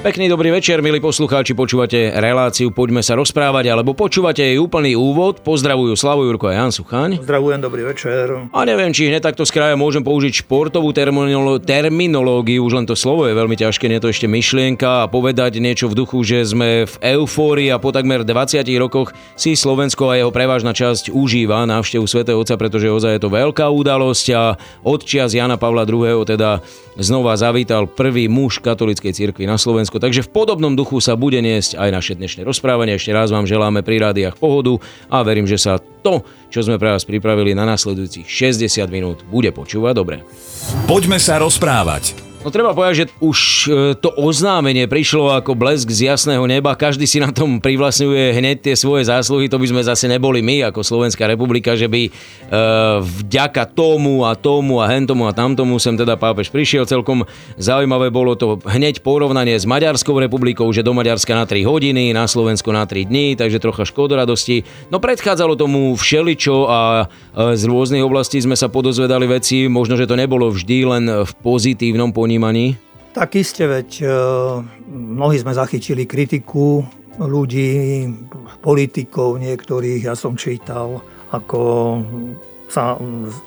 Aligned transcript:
Pekný 0.00 0.32
dobrý 0.32 0.48
večer, 0.48 0.80
milí 0.80 0.96
poslucháči, 0.96 1.52
počúvate 1.52 2.08
reláciu 2.16 2.72
Poďme 2.72 3.04
sa 3.04 3.20
rozprávať, 3.20 3.68
alebo 3.68 3.92
počúvate 3.92 4.40
jej 4.40 4.56
úplný 4.56 4.96
úvod. 4.96 5.44
Pozdravujú 5.44 5.92
Slavo 5.92 6.24
Jurko 6.24 6.48
a 6.48 6.56
Jan 6.56 6.72
Suchaň. 6.72 7.20
Zdravujem, 7.20 7.60
dobrý 7.60 7.84
večer. 7.84 8.48
A 8.48 8.60
neviem, 8.64 8.96
či 8.96 9.12
hneď 9.12 9.28
takto 9.28 9.44
z 9.44 9.52
kraja 9.52 9.76
môžem 9.76 10.00
použiť 10.00 10.40
športovú 10.40 10.96
terminolo- 10.96 11.60
terminológiu, 11.60 12.64
už 12.64 12.80
len 12.80 12.88
to 12.88 12.96
slovo 12.96 13.28
je 13.28 13.36
veľmi 13.36 13.52
ťažké, 13.60 13.92
nie 13.92 14.00
je 14.00 14.04
to 14.08 14.12
ešte 14.16 14.24
myšlienka 14.24 15.04
a 15.04 15.10
povedať 15.12 15.60
niečo 15.60 15.92
v 15.92 16.00
duchu, 16.00 16.24
že 16.24 16.48
sme 16.48 16.88
v 16.88 16.94
eufórii 17.20 17.68
a 17.68 17.76
po 17.76 17.92
takmer 17.92 18.24
20 18.24 18.64
rokoch 18.80 19.12
si 19.36 19.52
Slovensko 19.52 20.08
a 20.08 20.16
jeho 20.16 20.32
prevážna 20.32 20.72
časť 20.72 21.12
užíva 21.12 21.68
návštevu 21.68 22.08
svätého 22.08 22.40
Otca, 22.40 22.56
pretože 22.56 22.88
ozaj 22.88 23.20
je 23.20 23.22
to 23.28 23.28
veľká 23.28 23.68
udalosť 23.68 24.26
a 24.32 24.56
odčias 24.80 25.36
Jana 25.36 25.60
Pavla 25.60 25.84
II. 25.84 26.24
teda 26.24 26.64
znova 26.96 27.36
zavítal 27.36 27.88
prvý 27.88 28.28
muž 28.28 28.64
katolíckej 28.64 29.12
cirkvi 29.12 29.44
na 29.44 29.60
Slovensku 29.60 29.89
Slovensko. 29.90 29.98
Takže 29.98 30.22
v 30.22 30.30
podobnom 30.30 30.72
duchu 30.78 31.02
sa 31.02 31.18
bude 31.18 31.42
niesť 31.42 31.74
aj 31.74 31.90
naše 31.90 32.12
dnešné 32.14 32.46
rozprávanie. 32.46 32.94
Ešte 32.94 33.10
raz 33.10 33.34
vám 33.34 33.50
želáme 33.50 33.82
pri 33.82 33.98
rádiách 33.98 34.38
pohodu 34.38 34.78
a 35.10 35.26
verím, 35.26 35.50
že 35.50 35.58
sa 35.58 35.82
to, 35.82 36.22
čo 36.48 36.62
sme 36.62 36.78
pre 36.78 36.94
vás 36.94 37.02
pripravili 37.02 37.52
na 37.58 37.66
nasledujúcich 37.66 38.26
60 38.30 38.86
minút, 38.86 39.18
bude 39.26 39.50
počúvať 39.50 39.94
dobre. 39.98 40.16
Poďme 40.86 41.18
sa 41.18 41.42
rozprávať. 41.42 42.29
No 42.40 42.48
treba 42.48 42.72
povedať, 42.72 43.04
že 43.04 43.06
už 43.20 43.38
e, 43.68 43.70
to 44.00 44.16
oznámenie 44.16 44.88
prišlo 44.88 45.28
ako 45.28 45.52
blesk 45.52 45.92
z 45.92 46.08
jasného 46.08 46.40
neba. 46.48 46.72
Každý 46.72 47.04
si 47.04 47.20
na 47.20 47.36
tom 47.36 47.60
privlastňuje 47.60 48.32
hneď 48.32 48.64
tie 48.64 48.74
svoje 48.80 49.12
zásluhy. 49.12 49.52
To 49.52 49.60
by 49.60 49.68
sme 49.68 49.84
zase 49.84 50.08
neboli 50.08 50.40
my 50.40 50.72
ako 50.72 50.80
Slovenská 50.80 51.28
republika, 51.28 51.76
že 51.76 51.84
by 51.84 52.08
e, 52.08 52.10
vďaka 53.04 53.68
tomu 53.76 54.24
a 54.24 54.32
tomu 54.32 54.80
a 54.80 54.88
hentomu 54.88 55.28
a 55.28 55.36
tamtomu 55.36 55.76
sem 55.76 55.92
teda 56.00 56.16
pápež 56.16 56.48
prišiel. 56.48 56.88
Celkom 56.88 57.28
zaujímavé 57.60 58.08
bolo 58.08 58.32
to 58.32 58.56
hneď 58.64 59.04
porovnanie 59.04 59.60
s 59.60 59.68
Maďarskou 59.68 60.16
republikou, 60.16 60.64
že 60.72 60.80
do 60.80 60.96
Maďarska 60.96 61.36
na 61.36 61.44
3 61.44 61.60
hodiny, 61.68 62.16
na 62.16 62.24
Slovensko 62.24 62.72
na 62.72 62.88
3 62.88 63.04
dní, 63.04 63.36
takže 63.36 63.60
trocha 63.60 63.84
škodoradosti. 63.84 64.64
No 64.88 64.96
predchádzalo 64.96 65.60
tomu 65.60 65.92
všeličo 65.92 66.72
a 66.72 67.04
e, 67.04 67.52
z 67.52 67.68
rôznych 67.68 68.00
oblastí 68.00 68.40
sme 68.40 68.56
sa 68.56 68.72
podozvedali 68.72 69.28
veci. 69.28 69.68
Možno, 69.68 70.00
že 70.00 70.08
to 70.08 70.16
nebolo 70.16 70.48
vždy 70.48 70.88
len 70.88 71.04
v 71.28 71.32
pozitívnom 71.44 72.16
ponímaní 72.16 72.29
ponímaní? 72.30 72.78
Tak 73.10 73.34
iste, 73.34 73.66
veď 73.66 74.06
e, 74.06 74.08
mnohí 74.86 75.34
sme 75.42 75.50
zachytili 75.50 76.06
kritiku 76.06 76.86
ľudí, 77.18 78.06
politikov 78.62 79.42
niektorých, 79.42 80.06
ja 80.06 80.14
som 80.14 80.38
čítal, 80.38 81.02
ako 81.34 81.58
sa 82.70 82.94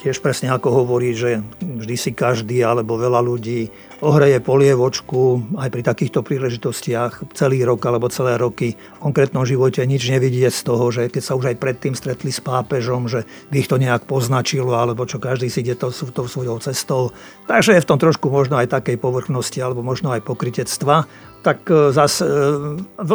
tiež 0.03 0.19
presne 0.19 0.51
ako 0.51 0.83
hovorí, 0.83 1.15
že 1.15 1.39
vždy 1.63 1.95
si 1.95 2.11
každý 2.11 2.59
alebo 2.59 2.99
veľa 2.99 3.23
ľudí 3.23 3.71
ohreje 4.03 4.43
polievočku 4.43 5.55
aj 5.55 5.71
pri 5.71 5.81
takýchto 5.81 6.19
príležitostiach 6.27 7.31
celý 7.31 7.63
rok 7.63 7.79
alebo 7.87 8.11
celé 8.11 8.35
roky. 8.35 8.75
V 8.75 8.99
konkrétnom 8.99 9.47
živote 9.47 9.79
nič 9.87 10.11
nevidieť 10.11 10.51
z 10.51 10.63
toho, 10.67 10.91
že 10.91 11.07
keď 11.07 11.23
sa 11.23 11.39
už 11.39 11.55
aj 11.55 11.57
predtým 11.63 11.95
stretli 11.95 12.35
s 12.35 12.43
pápežom, 12.43 13.07
že 13.07 13.23
by 13.47 13.55
ich 13.63 13.71
to 13.71 13.79
nejak 13.79 14.03
poznačilo 14.03 14.75
alebo 14.75 15.07
čo 15.07 15.23
každý 15.23 15.47
si 15.47 15.63
ide 15.63 15.79
to, 15.79 15.89
to 15.89 16.27
svojou 16.27 16.59
cestou. 16.59 17.15
Takže 17.47 17.79
je 17.79 17.83
v 17.83 17.89
tom 17.89 17.97
trošku 17.97 18.27
možno 18.27 18.59
aj 18.59 18.75
takej 18.75 18.99
povrchnosti 18.99 19.63
alebo 19.63 19.79
možno 19.79 20.11
aj 20.11 20.27
pokritectva 20.27 21.07
tak 21.43 21.67
e, 21.67 21.91
zase 21.91 22.23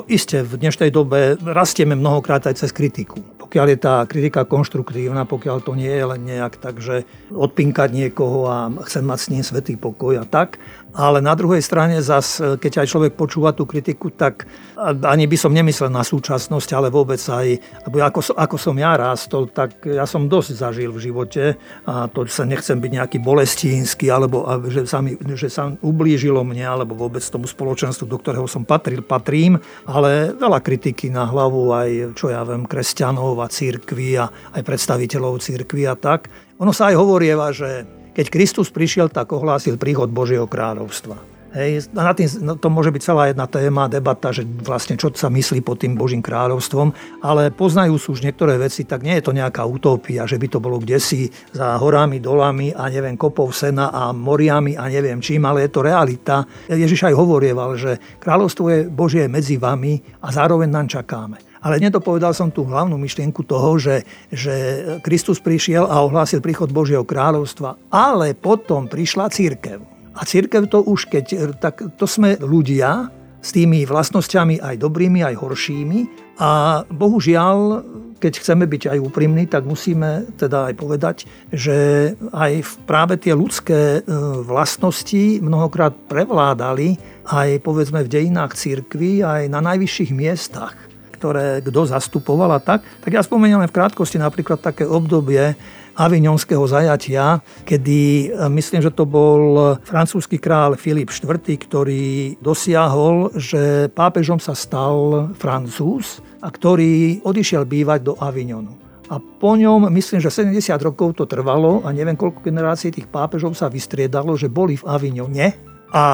iste 0.04 0.44
v 0.44 0.60
dnešnej 0.60 0.92
dobe 0.92 1.40
rastieme 1.40 1.96
mnohokrát 1.96 2.44
aj 2.44 2.60
cez 2.60 2.76
kritiku 2.76 3.24
pokiaľ 3.48 3.66
je 3.72 3.78
tá 3.80 4.04
kritika 4.04 4.44
konštruktívna, 4.44 5.24
pokiaľ 5.24 5.64
to 5.64 5.72
nie 5.72 5.88
je 5.88 6.04
len 6.04 6.20
nejak 6.20 6.60
tak, 6.60 6.84
že 6.84 7.08
odpinkať 7.32 7.88
niekoho 7.96 8.44
a 8.44 8.68
chcem 8.84 9.00
mať 9.00 9.18
s 9.24 9.30
ním 9.32 9.40
svetý 9.40 9.80
pokoj 9.80 10.20
a 10.20 10.28
tak, 10.28 10.60
ale 10.96 11.20
na 11.20 11.36
druhej 11.36 11.60
strane 11.60 12.00
zas, 12.00 12.40
keď 12.40 12.84
aj 12.84 12.90
človek 12.90 13.12
počúva 13.18 13.52
tú 13.52 13.68
kritiku, 13.68 14.08
tak 14.08 14.48
ani 14.78 15.26
by 15.28 15.36
som 15.36 15.52
nemyslel 15.52 15.90
na 15.90 16.06
súčasnosť, 16.06 16.70
ale 16.74 16.88
vôbec 16.88 17.18
aj, 17.18 17.60
ako, 17.86 18.32
ako 18.34 18.56
som 18.56 18.76
ja 18.78 18.94
rástol, 18.94 19.50
tak 19.50 19.84
ja 19.84 20.06
som 20.06 20.30
dosť 20.30 20.50
zažil 20.54 20.94
v 20.94 21.10
živote 21.10 21.44
a 21.84 22.06
to 22.06 22.24
sa 22.30 22.46
nechcem 22.46 22.78
byť 22.78 22.92
nejaký 22.94 23.18
bolestínsky, 23.18 24.06
alebo 24.08 24.46
že 24.70 24.86
sa, 24.86 25.02
mi, 25.02 25.18
že 25.34 25.50
sa 25.50 25.74
ublížilo 25.82 26.40
mne, 26.46 26.64
alebo 26.64 26.94
vôbec 26.94 27.22
tomu 27.26 27.50
spoločenstvu, 27.50 28.06
do 28.06 28.18
ktorého 28.18 28.46
som 28.46 28.62
patril, 28.62 29.02
patrím, 29.02 29.58
ale 29.84 30.32
veľa 30.38 30.62
kritiky 30.62 31.10
na 31.10 31.26
hlavu 31.26 31.74
aj, 31.74 32.14
čo 32.14 32.30
ja 32.30 32.46
viem, 32.46 32.64
kresťanov 32.64 33.42
a 33.42 33.50
církvy 33.50 34.14
a 34.18 34.30
aj 34.54 34.62
predstaviteľov 34.62 35.42
církvy 35.42 35.90
a 35.90 35.98
tak. 35.98 36.30
Ono 36.62 36.70
sa 36.70 36.90
aj 36.90 36.98
hovorieva, 36.98 37.50
že 37.50 37.97
keď 38.12 38.26
Kristus 38.32 38.68
prišiel, 38.72 39.08
tak 39.12 39.32
ohlásil 39.32 39.80
príchod 39.80 40.08
Božieho 40.12 40.46
kráľovstva. 40.46 41.38
Hej, 41.48 41.88
na 41.96 42.12
tým, 42.12 42.28
no, 42.44 42.60
to 42.60 42.68
môže 42.68 42.92
byť 42.92 43.00
celá 43.00 43.32
jedna 43.32 43.48
téma, 43.48 43.88
debata, 43.88 44.36
že 44.36 44.44
vlastne 44.44 45.00
čo 45.00 45.08
sa 45.16 45.32
myslí 45.32 45.64
pod 45.64 45.80
tým 45.80 45.96
Božím 45.96 46.20
kráľovstvom, 46.20 46.92
ale 47.24 47.48
poznajú 47.48 47.96
sú 47.96 48.12
už 48.12 48.20
niektoré 48.20 48.60
veci, 48.60 48.84
tak 48.84 49.00
nie 49.00 49.16
je 49.16 49.24
to 49.24 49.32
nejaká 49.32 49.64
utopia, 49.64 50.28
že 50.28 50.36
by 50.36 50.44
to 50.44 50.60
bolo 50.60 50.76
kdesi 50.76 51.32
za 51.56 51.80
horami, 51.80 52.20
dolami 52.20 52.76
a 52.76 52.92
neviem, 52.92 53.16
kopov 53.16 53.56
sena 53.56 53.88
a 53.88 54.12
moriami 54.12 54.76
a 54.76 54.92
neviem 54.92 55.24
čím, 55.24 55.48
ale 55.48 55.64
je 55.64 55.72
to 55.72 55.80
realita. 55.80 56.44
Ježiš 56.68 57.08
aj 57.08 57.16
hovorieval, 57.16 57.80
že 57.80 57.96
kráľovstvo 58.20 58.64
je 58.68 58.78
Božie 58.92 59.24
medzi 59.24 59.56
vami 59.56 59.96
a 60.20 60.28
zároveň 60.28 60.68
nám 60.68 60.86
čakáme. 60.92 61.47
Ale 61.62 61.82
nedopovedal 61.82 62.30
som 62.34 62.50
tú 62.50 62.62
hlavnú 62.66 62.94
myšlienku 62.94 63.42
toho, 63.42 63.78
že, 63.78 64.06
že 64.30 64.54
Kristus 65.02 65.42
prišiel 65.42 65.86
a 65.86 66.02
ohlásil 66.06 66.38
príchod 66.38 66.70
Božieho 66.70 67.02
kráľovstva, 67.02 67.90
ale 67.90 68.34
potom 68.38 68.86
prišla 68.86 69.32
církev. 69.32 69.82
A 70.18 70.26
církev 70.26 70.66
to 70.66 70.82
už, 70.82 71.06
keď, 71.06 71.54
tak 71.62 71.78
to 71.94 72.06
sme 72.06 72.34
ľudia 72.42 73.10
s 73.38 73.54
tými 73.54 73.86
vlastnosťami 73.86 74.58
aj 74.58 74.74
dobrými, 74.82 75.22
aj 75.22 75.38
horšími. 75.38 76.00
A 76.42 76.82
bohužiaľ, 76.90 77.82
keď 78.18 78.42
chceme 78.42 78.66
byť 78.66 78.82
aj 78.94 78.98
úprimní, 78.98 79.46
tak 79.46 79.62
musíme 79.62 80.26
teda 80.34 80.70
aj 80.70 80.74
povedať, 80.74 81.16
že 81.54 82.10
aj 82.34 82.82
práve 82.82 83.14
tie 83.18 83.34
ľudské 83.34 84.02
e, 84.02 84.10
vlastnosti 84.42 85.38
mnohokrát 85.38 85.94
prevládali 86.10 86.98
aj 87.30 87.62
povedzme 87.62 88.02
v 88.02 88.10
dejinách 88.10 88.58
církvy, 88.58 89.22
aj 89.22 89.46
na 89.46 89.62
najvyšších 89.62 90.10
miestach 90.10 90.87
ktoré 91.18 91.58
kto 91.66 91.90
zastupoval 91.90 92.54
a 92.54 92.60
tak, 92.62 92.86
tak 93.02 93.10
ja 93.10 93.26
spomeniem 93.26 93.66
v 93.66 93.74
krátkosti 93.74 94.22
napríklad 94.22 94.62
také 94.62 94.86
obdobie 94.86 95.58
avignonského 95.98 96.62
zajatia, 96.70 97.42
kedy 97.66 98.30
e, 98.30 98.46
myslím, 98.54 98.78
že 98.78 98.94
to 98.94 99.02
bol 99.02 99.74
francúzsky 99.82 100.38
král 100.38 100.78
Filip 100.78 101.10
IV, 101.10 101.58
ktorý 101.58 102.38
dosiahol, 102.38 103.34
že 103.34 103.90
pápežom 103.90 104.38
sa 104.38 104.54
stal 104.54 105.28
Francúz 105.34 106.22
a 106.38 106.54
ktorý 106.54 107.26
odišiel 107.26 107.66
bývať 107.66 108.00
do 108.06 108.14
Avignonu. 108.22 108.78
A 109.08 109.18
po 109.18 109.56
ňom, 109.56 109.88
myslím, 109.90 110.20
že 110.20 110.30
70 110.30 110.54
rokov 110.84 111.16
to 111.18 111.24
trvalo 111.24 111.82
a 111.82 111.90
neviem, 111.90 112.14
koľko 112.14 112.44
generácií 112.44 112.92
tých 112.92 113.08
pápežov 113.10 113.56
sa 113.56 113.66
vystriedalo, 113.72 114.36
že 114.36 114.52
boli 114.52 114.76
v 114.76 114.84
Avignone. 114.84 115.46
A 115.88 116.04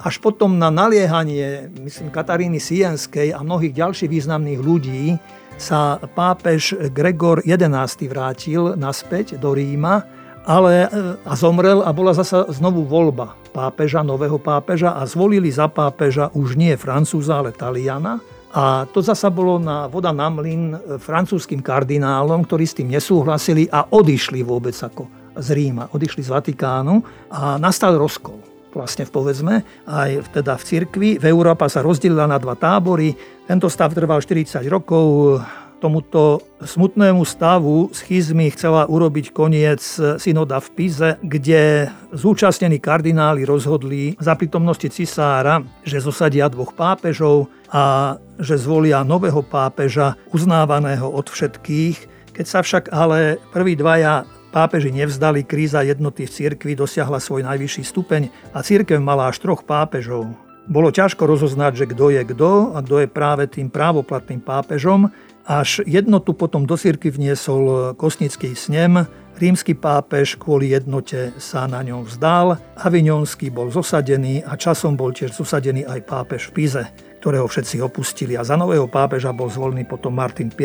až 0.00 0.16
potom 0.16 0.56
na 0.56 0.72
naliehanie, 0.72 1.68
myslím, 1.84 2.08
Kataríny 2.08 2.56
Sienskej 2.56 3.36
a 3.36 3.44
mnohých 3.44 3.76
ďalších 3.76 4.08
významných 4.08 4.60
ľudí 4.60 5.20
sa 5.60 6.00
pápež 6.00 6.88
Gregor 6.88 7.44
XI 7.44 8.08
vrátil 8.08 8.72
naspäť 8.80 9.36
do 9.36 9.52
Ríma 9.52 10.00
ale, 10.48 10.88
e, 10.88 11.20
a 11.20 11.36
zomrel 11.36 11.84
a 11.84 11.92
bola 11.92 12.16
zasa 12.16 12.48
znovu 12.48 12.88
voľba 12.88 13.36
pápeža, 13.52 14.00
nového 14.00 14.40
pápeža 14.40 14.96
a 14.96 15.04
zvolili 15.04 15.52
za 15.52 15.68
pápeža 15.68 16.32
už 16.32 16.56
nie 16.56 16.72
Francúza, 16.80 17.36
ale 17.36 17.52
Taliana. 17.52 18.24
A 18.50 18.82
to 18.88 18.98
zasa 18.98 19.30
bolo 19.30 19.62
na 19.62 19.86
voda 19.86 20.10
na 20.10 20.32
mlin 20.32 20.74
e, 20.74 20.96
francúzským 20.96 21.60
kardinálom, 21.60 22.48
ktorí 22.48 22.64
s 22.64 22.80
tým 22.80 22.88
nesúhlasili 22.88 23.68
a 23.68 23.84
odišli 23.84 24.40
vôbec 24.40 24.74
ako 24.74 25.06
z 25.36 25.48
Ríma, 25.54 25.92
odišli 25.92 26.24
z 26.24 26.32
Vatikánu 26.32 27.04
a 27.30 27.60
nastal 27.60 28.00
rozkol 28.00 28.49
vlastne 28.72 29.06
v 29.06 29.12
povedzme, 29.12 29.54
aj 29.86 30.30
teda 30.34 30.54
v 30.56 30.66
cirkvi. 30.66 31.08
V 31.18 31.24
Európa 31.26 31.66
sa 31.66 31.82
rozdelila 31.82 32.26
na 32.30 32.38
dva 32.38 32.54
tábory. 32.54 33.12
Tento 33.46 33.66
stav 33.66 33.92
trval 33.94 34.22
40 34.22 34.62
rokov. 34.70 35.38
Tomuto 35.80 36.44
smutnému 36.60 37.24
stavu 37.24 37.88
schizmy 37.96 38.52
chcela 38.52 38.84
urobiť 38.84 39.32
koniec 39.32 39.80
synoda 40.20 40.60
v 40.60 40.68
Pize, 40.76 41.16
kde 41.24 41.88
zúčastnení 42.12 42.76
kardináli 42.76 43.48
rozhodli 43.48 44.12
za 44.20 44.36
prítomnosti 44.36 44.92
cisára, 44.92 45.64
že 45.80 46.04
zosadia 46.04 46.52
dvoch 46.52 46.76
pápežov 46.76 47.48
a 47.72 48.12
že 48.36 48.60
zvolia 48.60 49.00
nového 49.08 49.40
pápeža, 49.40 50.20
uznávaného 50.36 51.08
od 51.08 51.32
všetkých. 51.32 52.28
Keď 52.36 52.44
sa 52.44 52.60
však 52.60 52.92
ale 52.92 53.40
prví 53.48 53.72
dvaja 53.72 54.28
Pápeži 54.50 54.90
nevzdali, 54.90 55.46
kríza 55.46 55.86
jednoty 55.86 56.26
v 56.26 56.34
cirkvi 56.34 56.74
dosiahla 56.74 57.22
svoj 57.22 57.46
najvyšší 57.46 57.86
stupeň 57.86 58.22
a 58.50 58.66
cirkev 58.66 58.98
mala 58.98 59.30
až 59.30 59.38
troch 59.38 59.62
pápežov. 59.62 60.26
Bolo 60.66 60.90
ťažko 60.90 61.22
rozoznať, 61.22 61.72
že 61.78 61.86
kto 61.94 62.10
je 62.10 62.22
kto 62.26 62.74
a 62.74 62.82
kto 62.82 63.06
je 63.06 63.08
práve 63.10 63.46
tým 63.46 63.70
právoplatným 63.70 64.42
pápežom, 64.42 65.06
až 65.46 65.86
jednotu 65.86 66.34
potom 66.34 66.66
do 66.66 66.74
cirkvi 66.74 67.14
vniesol 67.14 67.94
kosnický 67.94 68.58
snem. 68.58 69.06
Rímsky 69.38 69.78
pápež 69.78 70.34
kvôli 70.34 70.74
jednote 70.74 71.30
sa 71.38 71.70
na 71.70 71.86
ňom 71.86 72.02
vzdal, 72.04 72.58
Avignonský 72.74 73.54
bol 73.54 73.70
zosadený 73.70 74.42
a 74.42 74.58
časom 74.58 74.98
bol 74.98 75.14
tiež 75.14 75.30
zosadený 75.30 75.86
aj 75.86 76.00
pápež 76.10 76.50
v 76.50 76.54
Pize 76.58 76.84
ktorého 77.20 77.44
všetci 77.44 77.84
opustili. 77.84 78.34
A 78.34 78.42
za 78.42 78.56
nového 78.56 78.88
pápeža 78.88 79.36
bol 79.36 79.52
zvolený 79.52 79.84
potom 79.84 80.16
Martin 80.16 80.48
V. 80.48 80.64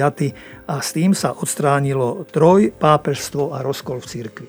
a 0.66 0.75
s 0.80 0.96
tým 0.96 1.12
sa 1.12 1.36
odstránilo 1.36 2.24
troj, 2.31 2.72
pápežstvo 2.72 3.52
a 3.52 3.60
rozkol 3.60 4.00
v 4.00 4.07
cirkvi. 4.07 4.48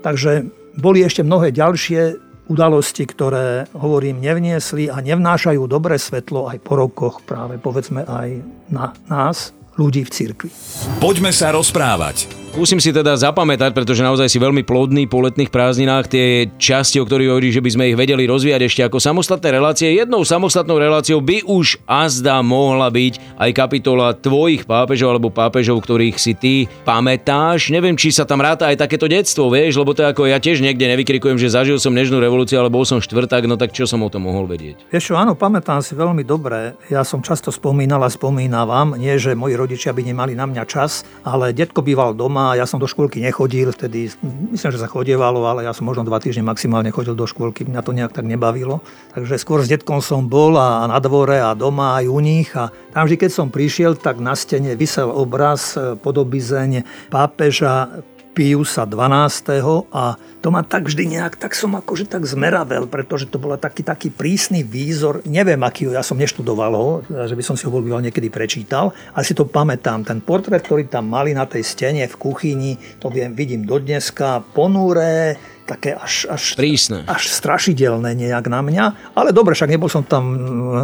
Takže 0.00 0.48
boli 0.80 1.04
ešte 1.04 1.20
mnohé 1.22 1.52
ďalšie 1.52 2.32
udalosti, 2.50 3.04
ktoré, 3.06 3.70
hovorím, 3.76 4.18
nevniesli 4.18 4.90
a 4.90 4.98
nevnášajú 4.98 5.62
dobré 5.70 6.00
svetlo 6.00 6.50
aj 6.50 6.58
po 6.64 6.74
rokoch 6.74 7.22
práve 7.22 7.60
povedzme 7.60 8.02
aj 8.02 8.42
na 8.72 8.96
nás, 9.06 9.54
ľudí 9.78 10.02
v 10.04 10.10
cirkvi. 10.10 10.50
Poďme 10.98 11.30
sa 11.30 11.54
rozprávať. 11.54 12.41
Skúsim 12.52 12.84
si 12.84 12.92
teda 12.92 13.16
zapamätať, 13.16 13.72
pretože 13.72 14.04
naozaj 14.04 14.28
si 14.28 14.36
veľmi 14.36 14.60
plodný 14.68 15.08
po 15.08 15.24
letných 15.24 15.48
prázdninách 15.48 16.04
tie 16.04 16.52
časti, 16.60 17.00
o 17.00 17.08
ktorých 17.08 17.32
hovorí, 17.32 17.48
že 17.48 17.64
by 17.64 17.70
sme 17.72 17.88
ich 17.88 17.96
vedeli 17.96 18.28
rozvíjať 18.28 18.60
ešte 18.68 18.84
ako 18.84 19.00
samostatné 19.00 19.56
relácie. 19.56 19.88
Jednou 19.88 20.20
samostatnou 20.20 20.76
reláciou 20.76 21.24
by 21.24 21.48
už 21.48 21.80
azda 21.88 22.44
mohla 22.44 22.92
byť 22.92 23.40
aj 23.40 23.50
kapitola 23.56 24.12
tvojich 24.12 24.68
pápežov 24.68 25.16
alebo 25.16 25.32
pápežov, 25.32 25.80
ktorých 25.80 26.20
si 26.20 26.36
ty 26.36 26.68
pamätáš. 26.84 27.72
Neviem, 27.72 27.96
či 27.96 28.12
sa 28.12 28.28
tam 28.28 28.44
ráta 28.44 28.68
aj 28.68 28.84
takéto 28.84 29.08
detstvo, 29.08 29.48
vieš, 29.48 29.80
lebo 29.80 29.96
to 29.96 30.04
ako 30.04 30.28
ja 30.28 30.36
tiež 30.36 30.60
niekde 30.60 30.92
nevykrikujem, 30.92 31.40
že 31.40 31.48
zažil 31.48 31.80
som 31.80 31.96
nežnú 31.96 32.20
revolúciu, 32.20 32.60
alebo 32.60 32.84
bol 32.84 32.84
som 32.84 33.00
štvrták, 33.00 33.48
no 33.48 33.56
tak 33.56 33.72
čo 33.72 33.88
som 33.88 34.04
o 34.04 34.12
tom 34.12 34.28
mohol 34.28 34.44
vedieť? 34.44 34.92
Vieš 34.92 35.08
čo, 35.08 35.14
áno, 35.16 35.32
pamätám 35.40 35.80
si 35.80 35.96
veľmi 35.96 36.20
dobre. 36.20 36.76
Ja 36.92 37.00
som 37.00 37.24
často 37.24 37.48
spomínal 37.48 38.04
a 38.04 38.12
spomínavam, 38.12 39.00
nie 39.00 39.16
že 39.16 39.32
moji 39.32 39.56
rodičia 39.56 39.96
by 39.96 40.04
nemali 40.04 40.36
na 40.36 40.44
mňa 40.44 40.64
čas, 40.68 41.08
ale 41.24 41.56
detko 41.56 41.80
býval 41.80 42.12
doma 42.12 42.41
doma, 42.42 42.58
ja 42.58 42.66
som 42.66 42.82
do 42.82 42.90
škôlky 42.90 43.22
nechodil, 43.22 43.70
vtedy 43.70 44.10
myslím, 44.50 44.70
že 44.74 44.82
sa 44.82 44.90
chodievalo, 44.90 45.46
ale 45.46 45.62
ja 45.62 45.70
som 45.70 45.86
možno 45.86 46.02
dva 46.02 46.18
týždne 46.18 46.42
maximálne 46.42 46.90
chodil 46.90 47.14
do 47.14 47.22
škôlky, 47.22 47.62
mňa 47.62 47.80
to 47.86 47.94
nejak 47.94 48.10
tak 48.10 48.26
nebavilo. 48.26 48.82
Takže 49.14 49.38
skôr 49.38 49.62
s 49.62 49.70
detkom 49.70 50.02
som 50.02 50.26
bol 50.26 50.58
a 50.58 50.90
na 50.90 50.98
dvore 50.98 51.38
a 51.38 51.54
doma 51.54 52.02
aj 52.02 52.04
u 52.10 52.18
nich 52.18 52.50
a 52.58 52.74
tam 52.90 53.06
vždy, 53.06 53.16
keď 53.22 53.30
som 53.30 53.46
prišiel, 53.48 53.94
tak 53.94 54.18
na 54.18 54.34
stene 54.34 54.74
vysel 54.74 55.08
obraz 55.08 55.78
podobizeň 55.78 56.82
pápeža 57.14 58.02
Piusa 58.32 58.88
12. 58.88 59.60
a 59.92 60.16
to 60.40 60.48
ma 60.48 60.64
tak 60.64 60.88
vždy 60.88 61.04
nejak, 61.16 61.36
tak 61.36 61.52
som 61.52 61.76
akože 61.76 62.08
tak 62.08 62.24
zmeravel, 62.24 62.88
pretože 62.88 63.28
to 63.28 63.36
bol 63.36 63.52
taký, 63.60 63.84
taký 63.84 64.08
prísny 64.08 64.64
výzor, 64.64 65.20
neviem 65.28 65.60
aký, 65.60 65.92
ja 65.92 66.00
som 66.00 66.16
neštudoval 66.16 66.72
ho, 66.72 66.88
že 67.06 67.36
by 67.36 67.44
som 67.44 67.54
si 67.54 67.68
ho 67.68 67.70
bol 67.70 67.84
niekedy 67.84 68.32
prečítal, 68.32 68.96
ale 69.12 69.22
si 69.22 69.36
to 69.36 69.44
pamätám, 69.44 70.02
ten 70.02 70.24
portrét, 70.24 70.64
ktorý 70.64 70.88
tam 70.88 71.12
mali 71.12 71.36
na 71.36 71.44
tej 71.44 71.62
stene 71.62 72.08
v 72.08 72.16
kuchyni, 72.16 72.80
to 72.98 73.12
viem, 73.12 73.36
vidím 73.36 73.68
dodneska, 73.68 74.40
ponúré, 74.56 75.36
také 75.62 75.94
až, 75.94 76.26
až, 76.28 76.58
Prísne. 76.58 77.06
až 77.06 77.30
strašidelné 77.30 78.12
nejak 78.18 78.46
na 78.50 78.60
mňa. 78.60 78.84
Ale 79.16 79.30
dobre, 79.30 79.54
však 79.54 79.70
nebol 79.70 79.88
som 79.88 80.02
tam, 80.04 80.24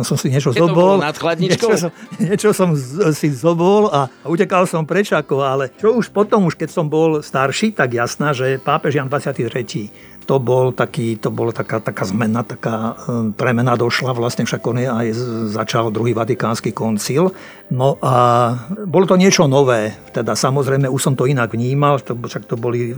som 0.07 0.17
si 0.17 0.31
niečo 0.31 0.55
Keď 0.55 0.63
zobol. 0.63 1.03
nad 1.03 1.17
niečo 1.39 1.69
som, 1.77 1.91
niečo 2.17 2.51
som 2.55 2.73
si 3.13 3.29
zobol 3.35 3.91
a 3.91 4.07
utekal 4.25 4.65
som 4.65 4.87
preč 4.87 5.11
ako, 5.13 5.43
ale 5.43 5.71
čo 5.77 5.95
už 5.99 6.11
potom, 6.15 6.47
už 6.47 6.57
keď 6.57 6.71
som 6.71 6.87
bol 6.87 7.21
starší, 7.21 7.75
tak 7.75 7.95
jasná, 7.95 8.33
že 8.33 8.57
pápež 8.63 8.99
Jan 8.99 9.11
23 9.11 10.19
to 10.29 10.37
bol 10.37 10.77
taký, 10.77 11.17
to 11.17 11.33
bola 11.33 11.57
taká, 11.57 11.81
taká 11.81 12.05
zmena, 12.05 12.45
taká 12.45 12.93
hm, 12.93 13.33
premena 13.33 13.73
došla, 13.81 14.13
vlastne 14.13 14.45
však 14.45 14.61
on 14.69 14.77
aj 14.85 15.09
začal 15.49 15.89
druhý 15.89 16.13
vatikánsky 16.13 16.77
koncil. 16.77 17.33
No 17.73 17.97
a 18.05 18.53
bolo 18.85 19.09
to 19.09 19.17
niečo 19.17 19.49
nové, 19.49 19.97
teda 20.13 20.37
samozrejme 20.37 20.85
už 20.93 21.01
som 21.01 21.17
to 21.17 21.25
inak 21.25 21.57
vnímal, 21.57 21.97
to, 22.05 22.13
však 22.13 22.45
to 22.45 22.61
boli 22.61 22.93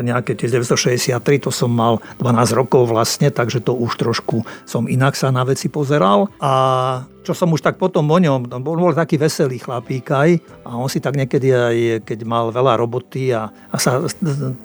nejaké 0.00 0.32
1963, 0.32 1.20
to 1.22 1.54
som 1.54 1.70
mal 1.70 2.02
12 2.18 2.58
rokov 2.58 2.90
vlastne, 2.90 3.30
takže 3.30 3.62
to 3.62 3.72
už 3.72 3.96
trošku 3.96 4.42
som 4.66 4.90
inak 4.90 5.14
sa 5.14 5.30
na 5.30 5.46
veci 5.46 5.70
pozeral. 5.70 6.28
A 6.42 6.52
čo 7.22 7.32
som 7.32 7.48
už 7.54 7.62
tak 7.62 7.78
potom 7.78 8.04
o 8.10 8.18
ňom, 8.18 8.50
on 8.50 8.62
bol, 8.62 8.74
bol 8.74 8.92
taký 8.92 9.16
veselý 9.16 9.62
chlapík 9.62 10.10
aj 10.10 10.30
a 10.66 10.74
on 10.74 10.90
si 10.90 10.98
tak 10.98 11.14
niekedy 11.14 11.48
aj, 11.54 11.76
keď 12.02 12.18
mal 12.26 12.50
veľa 12.50 12.76
roboty 12.82 13.30
a, 13.30 13.48
a 13.48 13.76
sa 13.78 14.02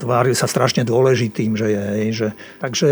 tváril 0.02 0.34
sa 0.34 0.50
strašne 0.50 0.82
dôležitým, 0.82 1.54
že 1.54 1.68
je, 1.70 1.84
že, 2.12 2.28
takže 2.58 2.90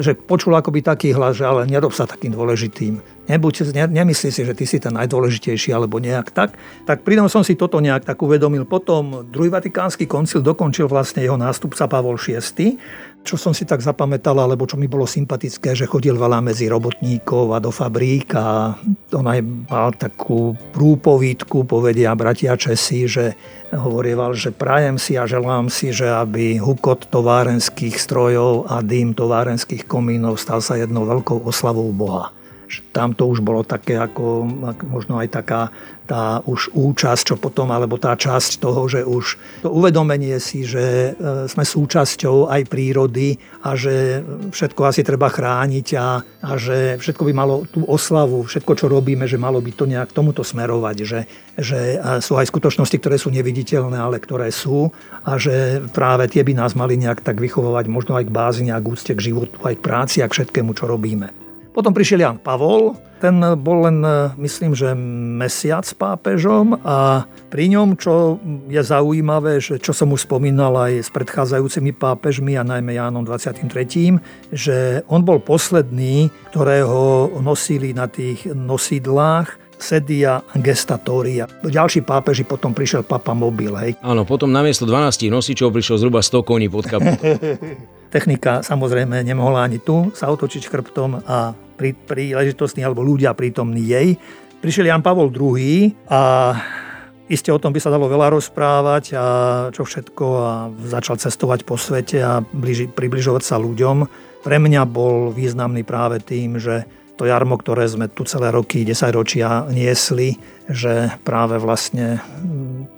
že 0.00 0.14
počul 0.14 0.54
akoby 0.54 0.80
taký 0.86 1.10
hlas, 1.10 1.36
že 1.36 1.44
ale 1.44 1.66
nerob 1.66 1.90
sa 1.90 2.06
takým 2.06 2.30
dôležitým. 2.30 3.20
Nebuď, 3.30 3.70
ne, 3.70 3.86
nemyslí 3.86 4.30
si, 4.34 4.42
že 4.42 4.58
ty 4.58 4.66
si 4.66 4.82
ten 4.82 4.90
najdôležitejší 4.90 5.70
alebo 5.70 6.02
nejak 6.02 6.34
tak. 6.34 6.58
Tak 6.82 7.06
pridom 7.06 7.30
som 7.30 7.46
si 7.46 7.54
toto 7.54 7.78
nejak 7.78 8.02
tak 8.02 8.18
uvedomil. 8.18 8.66
Potom 8.66 9.22
druhý 9.22 9.54
vatikánsky 9.54 10.10
koncil 10.10 10.42
dokončil 10.42 10.90
vlastne 10.90 11.22
jeho 11.22 11.38
nástupca 11.38 11.86
Pavol 11.86 12.18
VI 12.18 12.74
čo 13.20 13.36
som 13.36 13.52
si 13.52 13.68
tak 13.68 13.84
zapamätal, 13.84 14.34
alebo 14.40 14.64
čo 14.64 14.80
mi 14.80 14.88
bolo 14.88 15.04
sympatické, 15.04 15.76
že 15.76 15.86
chodil 15.86 16.16
veľa 16.16 16.40
medzi 16.40 16.66
robotníkov 16.66 17.52
a 17.52 17.58
do 17.60 17.68
fabrík 17.68 18.32
a 18.32 18.74
on 19.12 19.26
aj 19.28 19.40
mal 19.68 19.92
takú 19.92 20.56
prúpovítku, 20.72 21.68
povedia 21.68 22.16
bratia 22.16 22.56
Česi, 22.56 23.04
že 23.04 23.36
hovorieval, 23.70 24.32
že 24.34 24.50
prajem 24.50 24.96
si 24.96 25.20
a 25.20 25.28
želám 25.28 25.68
si, 25.68 25.92
že 25.92 26.08
aby 26.08 26.58
hukot 26.58 27.12
továrenských 27.12 27.94
strojov 28.00 28.66
a 28.72 28.80
dým 28.80 29.12
továrenských 29.12 29.84
komínov 29.84 30.40
stal 30.40 30.64
sa 30.64 30.80
jednou 30.80 31.04
veľkou 31.04 31.44
oslavou 31.44 31.92
Boha 31.92 32.39
tam 32.94 33.12
to 33.18 33.26
už 33.26 33.42
bolo 33.42 33.66
také 33.66 33.98
ako 33.98 34.46
možno 34.86 35.18
aj 35.18 35.28
taká 35.34 35.74
tá 36.10 36.42
už 36.42 36.74
účasť, 36.74 37.22
čo 37.22 37.34
potom, 37.38 37.70
alebo 37.70 37.94
tá 37.94 38.18
časť 38.18 38.58
toho, 38.58 38.90
že 38.90 39.06
už 39.06 39.38
to 39.62 39.70
uvedomenie 39.70 40.42
si, 40.42 40.66
že 40.66 41.14
e, 41.14 41.46
sme 41.46 41.62
súčasťou 41.62 42.50
aj 42.50 42.66
prírody 42.66 43.38
a 43.62 43.78
že 43.78 44.18
všetko 44.50 44.90
asi 44.90 45.06
treba 45.06 45.30
chrániť 45.30 45.86
a, 45.94 46.18
a 46.18 46.50
že 46.58 46.98
všetko 46.98 47.30
by 47.30 47.32
malo 47.32 47.62
tú 47.70 47.86
oslavu, 47.86 48.42
všetko, 48.42 48.72
čo 48.74 48.90
robíme, 48.90 49.30
že 49.30 49.38
malo 49.38 49.62
by 49.62 49.70
to 49.70 49.86
nejak 49.86 50.10
tomuto 50.10 50.42
smerovať, 50.42 50.96
že, 51.06 51.20
že 51.54 52.02
sú 52.18 52.34
aj 52.34 52.50
skutočnosti, 52.50 52.96
ktoré 52.98 53.14
sú 53.14 53.30
neviditeľné, 53.30 54.02
ale 54.02 54.18
ktoré 54.18 54.50
sú 54.50 54.90
a 55.22 55.38
že 55.38 55.78
práve 55.94 56.26
tie 56.26 56.42
by 56.42 56.58
nás 56.58 56.74
mali 56.74 56.98
nejak 56.98 57.22
tak 57.22 57.38
vychovávať 57.38 57.86
možno 57.86 58.18
aj 58.18 58.26
k 58.26 58.34
bázni 58.34 58.68
a 58.74 58.82
k 58.82 58.90
úcte 58.90 59.14
k 59.14 59.30
životu, 59.30 59.62
aj 59.62 59.78
k 59.78 59.84
práci 59.86 60.18
a 60.18 60.26
k 60.26 60.34
všetkému, 60.34 60.74
čo 60.74 60.90
robíme. 60.90 61.49
Potom 61.70 61.94
prišiel 61.94 62.26
Jan 62.26 62.38
Pavol, 62.42 62.98
ten 63.22 63.36
bol 63.60 63.86
len, 63.86 64.00
myslím, 64.40 64.72
že 64.74 64.96
mesiac 65.36 65.84
pápežom 65.94 66.80
a 66.82 67.28
pri 67.52 67.70
ňom, 67.76 67.94
čo 67.94 68.40
je 68.66 68.80
zaujímavé, 68.80 69.60
že 69.60 69.76
čo 69.78 69.92
som 69.92 70.10
už 70.10 70.24
spomínal 70.24 70.74
aj 70.74 71.06
s 71.06 71.10
predchádzajúcimi 71.12 71.94
pápežmi 71.94 72.56
a 72.56 72.64
najmä 72.66 72.96
Jánom 72.96 73.22
23., 73.22 74.18
že 74.50 75.06
on 75.06 75.22
bol 75.22 75.38
posledný, 75.38 76.32
ktorého 76.50 77.30
nosili 77.38 77.92
na 77.94 78.08
tých 78.10 78.50
nosidlách 78.50 79.60
sedia 79.80 80.44
gestatoria. 80.58 81.48
Ďalší 81.64 82.04
pápeži 82.04 82.44
potom 82.44 82.76
prišiel 82.76 83.04
papa 83.04 83.32
mobil. 83.32 83.72
Hej. 83.78 83.96
Áno, 84.04 84.28
potom 84.28 84.52
namiesto 84.52 84.84
12 84.84 85.32
nosičov 85.32 85.72
prišlo 85.72 85.96
zhruba 85.96 86.20
100 86.20 86.44
koní 86.44 86.68
pod 86.68 86.84
kapu. 86.88 87.14
Technika 88.10 88.66
samozrejme 88.66 89.22
nemohla 89.22 89.70
ani 89.70 89.78
tu 89.78 90.10
sa 90.18 90.28
otočiť 90.34 90.66
chrbtom 90.66 91.22
a 91.24 91.54
pri 91.78 91.94
príležitostní 91.94 92.82
alebo 92.82 93.06
ľudia 93.06 93.32
prítomní 93.32 93.86
jej. 93.86 94.18
Prišiel 94.60 94.90
Jan 94.90 95.00
Pavol 95.00 95.32
II 95.32 95.94
a 96.10 96.20
Isté 97.30 97.54
o 97.54 97.62
tom 97.62 97.70
by 97.70 97.78
sa 97.78 97.94
dalo 97.94 98.10
veľa 98.10 98.34
rozprávať 98.34 99.14
a 99.14 99.24
čo 99.70 99.86
všetko 99.86 100.24
a 100.42 100.66
začal 100.82 101.14
cestovať 101.14 101.62
po 101.62 101.78
svete 101.78 102.18
a 102.18 102.42
bliži, 102.42 102.90
približovať 102.90 103.42
sa 103.46 103.54
ľuďom. 103.54 104.02
Pre 104.42 104.56
mňa 104.58 104.82
bol 104.90 105.30
významný 105.30 105.86
práve 105.86 106.18
tým, 106.18 106.58
že 106.58 106.82
to 107.14 107.30
jarmo, 107.30 107.54
ktoré 107.54 107.86
sme 107.86 108.10
tu 108.10 108.26
celé 108.26 108.50
roky, 108.50 108.82
10 108.82 109.14
ročia 109.14 109.62
niesli, 109.70 110.42
že 110.66 111.14
práve 111.22 111.62
vlastne 111.62 112.18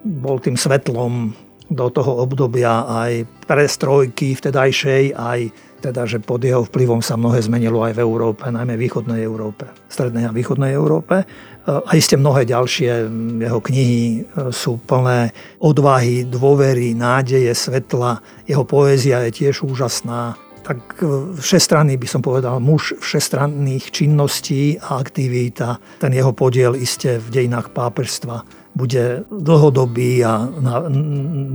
bol 0.00 0.40
tým 0.40 0.56
svetlom 0.56 1.36
do 1.72 1.88
toho 1.90 2.22
obdobia 2.22 2.84
aj 2.86 3.26
prestrojky 3.48 4.36
vtedajšej, 4.36 5.16
aj 5.16 5.40
teda, 5.82 6.06
že 6.06 6.22
pod 6.22 6.38
jeho 6.38 6.62
vplyvom 6.62 7.02
sa 7.02 7.18
mnohé 7.18 7.42
zmenilo 7.42 7.82
aj 7.82 7.98
v 7.98 8.06
Európe, 8.06 8.46
najmä 8.46 8.78
východnej 8.78 9.26
Európe, 9.26 9.66
strednej 9.90 10.30
a 10.30 10.32
východnej 10.32 10.70
Európe. 10.78 11.26
A 11.66 11.90
iste 11.98 12.14
mnohé 12.14 12.46
ďalšie 12.46 13.10
jeho 13.42 13.60
knihy 13.62 14.22
sú 14.54 14.78
plné 14.86 15.34
odvahy, 15.58 16.22
dôvery, 16.22 16.94
nádeje, 16.94 17.50
svetla. 17.50 18.22
Jeho 18.46 18.62
poézia 18.62 19.26
je 19.26 19.42
tiež 19.42 19.66
úžasná. 19.66 20.38
Tak 20.62 21.02
všestranný 21.42 21.98
by 21.98 22.06
som 22.06 22.22
povedal, 22.22 22.62
muž 22.62 22.94
všestranných 23.02 23.90
činností 23.90 24.78
a 24.78 25.02
aktivít 25.02 25.58
a 25.66 25.82
ten 25.98 26.14
jeho 26.14 26.30
podiel 26.30 26.78
iste 26.78 27.18
v 27.18 27.26
dejinách 27.42 27.74
pápežstva 27.74 28.61
bude 28.72 29.24
dlhodobý 29.28 30.24
a 30.24 30.48
na, 30.48 30.80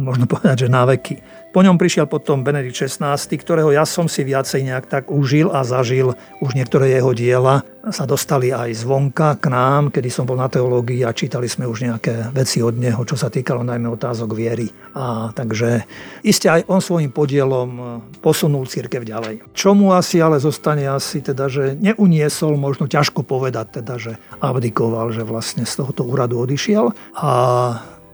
možno 0.06 0.30
povedať, 0.30 0.66
že 0.66 0.68
na 0.70 0.86
veky. 0.86 1.18
Po 1.56 1.66
ňom 1.66 1.80
prišiel 1.80 2.06
potom 2.06 2.44
Benedikt 2.44 2.76
XVI, 2.76 3.18
ktorého 3.18 3.72
ja 3.74 3.88
som 3.88 4.06
si 4.06 4.22
viacej 4.22 4.68
nejak 4.68 4.86
tak 4.86 5.04
užil 5.10 5.50
a 5.50 5.64
zažil. 5.64 6.14
Už 6.44 6.54
niektoré 6.54 6.94
jeho 6.94 7.16
diela 7.16 7.66
sa 7.88 8.04
dostali 8.04 8.52
aj 8.52 8.84
zvonka 8.84 9.40
k 9.40 9.48
nám, 9.48 9.90
kedy 9.90 10.12
som 10.12 10.28
bol 10.28 10.36
na 10.36 10.52
teológii 10.52 11.08
a 11.08 11.16
čítali 11.16 11.48
sme 11.48 11.64
už 11.64 11.88
nejaké 11.88 12.36
veci 12.36 12.60
od 12.60 12.76
neho, 12.76 13.00
čo 13.08 13.16
sa 13.16 13.32
týkalo 13.32 13.64
najmä 13.64 13.88
otázok 13.88 14.36
viery. 14.36 14.68
A 14.94 15.32
takže 15.32 15.88
iste 16.22 16.52
aj 16.52 16.68
on 16.68 16.84
svojim 16.84 17.16
podielom 17.16 18.04
posunul 18.20 18.68
církev 18.68 19.08
ďalej. 19.08 19.56
Čo 19.56 19.72
mu 19.72 19.96
asi 19.96 20.20
ale 20.20 20.44
zostane 20.44 20.84
asi 20.84 21.24
teda, 21.24 21.48
že 21.48 21.80
neuniesol, 21.80 22.60
možno 22.60 22.92
ťažko 22.92 23.24
povedať 23.24 23.82
teda, 23.82 23.96
že 23.96 24.20
abdikoval, 24.44 25.16
že 25.16 25.24
vlastne 25.24 25.64
z 25.64 25.74
tohoto 25.80 26.04
úradu 26.04 26.44
odišiel. 26.44 26.92
A 27.18 27.32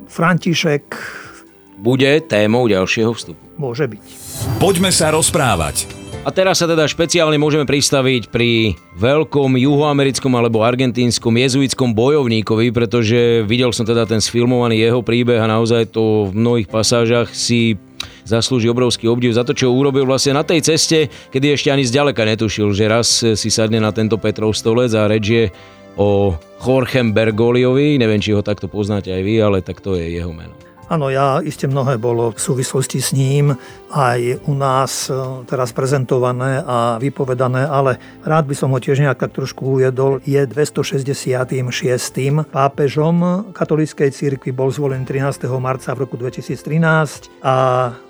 František 0.05 0.85
bude 1.83 2.23
témou 2.23 2.63
ďalšieho 2.71 3.11
vstupu. 3.11 3.43
Môže 3.59 3.91
byť. 3.91 4.01
Poďme 4.63 4.89
sa 4.95 5.11
rozprávať. 5.11 6.03
A 6.23 6.31
teraz 6.31 6.63
sa 6.63 6.71
teda 6.71 6.87
špeciálne 6.87 7.35
môžeme 7.35 7.67
pristaviť 7.67 8.31
pri 8.31 8.79
veľkom 8.95 9.59
juhoamerickom 9.59 10.31
alebo 10.39 10.63
argentínskom 10.63 11.35
jezuitskom 11.35 11.91
bojovníkovi, 11.91 12.71
pretože 12.71 13.43
videl 13.43 13.75
som 13.75 13.83
teda 13.83 14.07
ten 14.07 14.23
sfilmovaný 14.23 14.79
jeho 14.79 15.03
príbeh 15.03 15.43
a 15.43 15.51
naozaj 15.51 15.91
to 15.91 16.31
v 16.31 16.39
mnohých 16.39 16.71
pasážach 16.71 17.27
si 17.35 17.75
zaslúži 18.23 18.71
obrovský 18.71 19.11
obdiv 19.11 19.35
za 19.35 19.43
to, 19.43 19.51
čo 19.51 19.75
urobil 19.75 20.07
vlastne 20.07 20.39
na 20.39 20.47
tej 20.47 20.63
ceste, 20.63 21.11
kedy 21.27 21.59
ešte 21.59 21.75
ani 21.75 21.83
zďaleka 21.83 22.23
netušil, 22.23 22.71
že 22.71 22.87
raz 22.87 23.19
si 23.19 23.49
sadne 23.51 23.83
na 23.83 23.91
tento 23.91 24.15
Petrov 24.15 24.55
stolec 24.55 24.95
a 24.95 25.11
reč 25.11 25.25
je 25.27 25.45
o 25.99 26.39
Jorgem 26.63 27.11
Bergoliovi, 27.11 27.99
neviem, 27.99 28.23
či 28.23 28.31
ho 28.31 28.39
takto 28.39 28.71
poznáte 28.71 29.11
aj 29.11 29.21
vy, 29.27 29.35
ale 29.43 29.59
tak 29.59 29.83
to 29.83 29.99
je 29.99 30.07
jeho 30.07 30.31
meno. 30.31 30.55
Áno, 30.93 31.09
ja 31.09 31.41
iste 31.41 31.65
mnohé 31.65 31.97
bolo 31.97 32.29
v 32.29 32.37
súvislosti 32.37 33.01
s 33.01 33.17
ním 33.17 33.57
aj 33.89 34.45
u 34.45 34.53
nás 34.53 35.09
e, 35.09 35.17
teraz 35.49 35.73
prezentované 35.73 36.61
a 36.61 37.01
vypovedané, 37.01 37.65
ale 37.65 37.97
rád 38.21 38.45
by 38.45 38.53
som 38.53 38.69
ho 38.69 38.77
tiež 38.77 39.01
nejak 39.01 39.17
tak 39.17 39.33
trošku 39.33 39.81
ujedol. 39.81 40.21
Je 40.21 40.37
266. 40.45 41.49
pápežom 42.45 43.17
katolíckej 43.57 44.13
cirkvi, 44.13 44.53
bol 44.53 44.69
zvolený 44.69 45.01
13. 45.09 45.49
marca 45.57 45.97
v 45.97 46.05
roku 46.05 46.13
2013 46.13 47.41
a 47.41 47.55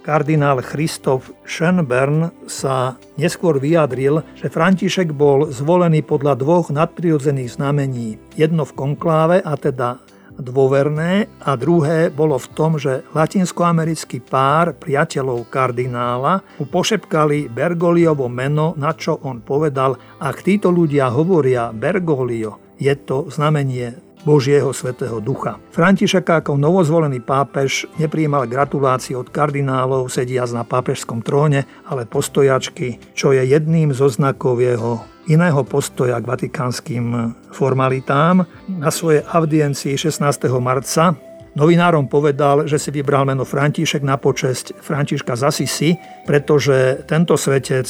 kardinál 0.04 0.60
Christoph 0.60 1.32
Schönbern 1.48 2.36
sa 2.52 3.00
neskôr 3.16 3.64
vyjadril, 3.64 4.28
že 4.36 4.52
František 4.52 5.16
bol 5.16 5.48
zvolený 5.56 6.04
podľa 6.04 6.36
dvoch 6.36 6.68
nadprirodzených 6.68 7.56
znamení. 7.56 8.20
Jedno 8.36 8.68
v 8.68 8.76
konkláve, 8.76 9.40
a 9.40 9.56
teda 9.56 10.04
dôverné 10.38 11.30
a 11.42 11.54
druhé 11.54 12.10
bolo 12.10 12.38
v 12.40 12.48
tom, 12.54 12.82
že 12.82 13.06
latinskoamerický 13.14 14.24
pár 14.24 14.74
priateľov 14.78 15.50
kardinála 15.50 16.42
mu 16.58 16.66
pošepkali 16.66 17.52
Bergoliovo 17.52 18.30
meno, 18.30 18.74
na 18.78 18.94
čo 18.98 19.20
on 19.22 19.42
povedal, 19.44 19.98
ak 20.18 20.42
títo 20.42 20.74
ľudia 20.74 21.14
hovoria 21.14 21.70
Bergolio, 21.70 22.76
je 22.82 22.94
to 22.98 23.30
znamenie 23.30 23.94
Božieho 24.24 24.72
svetého 24.72 25.20
ducha. 25.20 25.60
František 25.76 26.24
ako 26.24 26.56
novozvolený 26.56 27.20
pápež 27.20 27.92
nepríjmal 28.00 28.48
gratulácie 28.48 29.20
od 29.20 29.28
kardinálov 29.28 30.08
sediac 30.08 30.48
na 30.56 30.64
pápežskom 30.64 31.20
tróne, 31.20 31.68
ale 31.84 32.08
postojačky, 32.08 33.04
čo 33.12 33.36
je 33.36 33.44
jedným 33.44 33.92
zo 33.92 34.08
znakov 34.08 34.64
jeho 34.64 35.04
iného 35.28 35.64
postoja 35.64 36.20
k 36.20 36.28
vatikánskym 36.28 37.36
formalitám. 37.52 38.46
Na 38.68 38.92
svojej 38.92 39.24
audiencii 39.24 39.98
16. 39.98 40.48
marca 40.60 41.16
Novinárom 41.54 42.10
povedal, 42.10 42.66
že 42.66 42.82
si 42.82 42.90
vybral 42.90 43.30
meno 43.30 43.46
František 43.46 44.02
na 44.02 44.18
počesť 44.18 44.74
Františka 44.82 45.38
Zasisi, 45.38 45.94
pretože 46.26 47.06
tento 47.06 47.38
svetec 47.38 47.86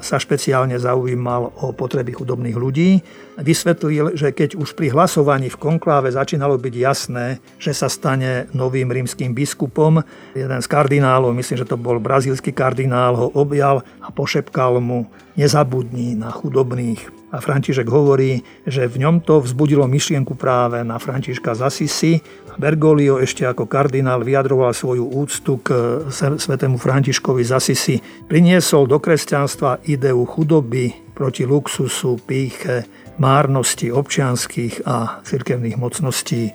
sa 0.00 0.16
špeciálne 0.16 0.80
zaujímal 0.80 1.52
o 1.60 1.76
potreby 1.76 2.16
chudobných 2.16 2.56
ľudí. 2.56 3.04
Vysvetlil, 3.36 4.16
že 4.16 4.32
keď 4.32 4.56
už 4.56 4.72
pri 4.72 4.96
hlasovaní 4.96 5.52
v 5.52 5.60
konkláve 5.60 6.08
začínalo 6.08 6.56
byť 6.56 6.74
jasné, 6.80 7.44
že 7.60 7.76
sa 7.76 7.92
stane 7.92 8.48
novým 8.56 8.88
rímským 8.88 9.36
biskupom, 9.36 10.00
jeden 10.32 10.60
z 10.64 10.66
kardinálov, 10.70 11.36
myslím, 11.36 11.60
že 11.60 11.68
to 11.68 11.76
bol 11.76 12.00
brazílsky 12.00 12.56
kardinál, 12.56 13.20
ho 13.20 13.28
objal 13.36 13.84
a 14.00 14.08
pošepkal 14.08 14.80
mu 14.80 15.12
nezabudni 15.36 16.16
na 16.16 16.32
chudobných. 16.32 17.20
A 17.34 17.42
František 17.42 17.90
hovorí, 17.90 18.46
že 18.62 18.86
v 18.86 19.02
ňom 19.02 19.18
to 19.18 19.42
vzbudilo 19.42 19.90
myšlienku 19.90 20.38
práve 20.38 20.86
na 20.86 21.02
Františka 21.02 21.58
Zasisi. 21.58 22.22
Bergoglio 22.54 23.18
ešte 23.18 23.42
ako 23.42 23.66
kardinál 23.66 24.22
vyjadroval 24.22 24.70
svoju 24.70 25.10
úctu 25.10 25.58
k 25.58 26.00
svetému 26.14 26.78
Františkovi 26.78 27.42
Zasisi. 27.42 27.98
Priniesol 28.30 28.86
do 28.86 29.02
kresťanstva 29.02 29.82
ideu 29.90 30.22
chudoby 30.22 30.94
proti 31.14 31.42
luxusu, 31.42 32.18
píche, 32.22 32.86
márnosti 33.18 33.90
občianských 33.90 34.86
a 34.86 35.22
cirkevných 35.22 35.78
mocností. 35.78 36.54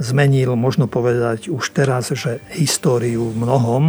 Zmenil, 0.00 0.56
možno 0.56 0.88
povedať 0.88 1.52
už 1.52 1.76
teraz, 1.76 2.14
že 2.14 2.40
históriu 2.56 3.30
v 3.30 3.44
mnohom. 3.44 3.84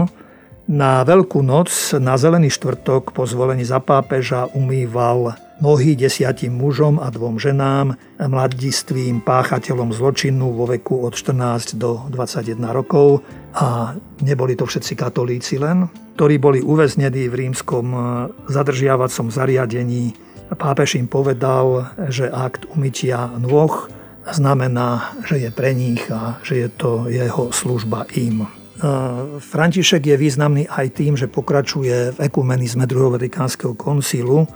Na 0.71 1.01
Veľkú 1.01 1.41
noc, 1.41 1.71
na 1.97 2.15
Zelený 2.15 2.53
štvrtok 2.53 3.15
po 3.15 3.23
zvolení 3.25 3.65
za 3.65 3.79
pápeža 3.81 4.51
umýval 4.53 5.35
nohy 5.61 5.93
desiatim 5.93 6.57
mužom 6.57 6.97
a 6.97 7.13
dvom 7.13 7.37
ženám, 7.37 7.95
mladistvým 8.17 9.21
páchateľom 9.21 9.93
zločinu 9.93 10.57
vo 10.57 10.65
veku 10.65 11.05
od 11.05 11.13
14 11.13 11.77
do 11.77 12.09
21 12.09 12.57
rokov 12.73 13.21
a 13.53 13.93
neboli 14.25 14.57
to 14.57 14.65
všetci 14.65 14.93
katolíci 14.97 15.61
len, 15.61 15.85
ktorí 16.17 16.41
boli 16.41 16.59
uväznení 16.59 17.29
v 17.29 17.37
rímskom 17.47 17.85
eh, 17.93 18.01
zadržiavacom 18.49 19.29
zariadení. 19.29 20.17
Pápež 20.51 20.99
im 20.99 21.07
povedal, 21.07 21.95
že 22.11 22.27
akt 22.27 22.67
umytia 22.75 23.31
nôh 23.39 23.87
znamená, 24.27 25.15
že 25.23 25.39
je 25.39 25.49
pre 25.49 25.71
nich 25.71 26.03
a 26.11 26.43
že 26.43 26.67
je 26.67 26.69
to 26.75 27.07
jeho 27.07 27.55
služba 27.55 28.09
im. 28.17 28.43
Eh, 28.43 28.89
František 29.37 30.09
je 30.09 30.17
významný 30.17 30.65
aj 30.65 30.87
tým, 30.97 31.13
že 31.13 31.29
pokračuje 31.29 32.17
v 32.17 32.21
ekumenizme 32.25 32.89
druhého 32.89 33.13
vatikánskeho 33.13 33.77
koncilu, 33.77 34.49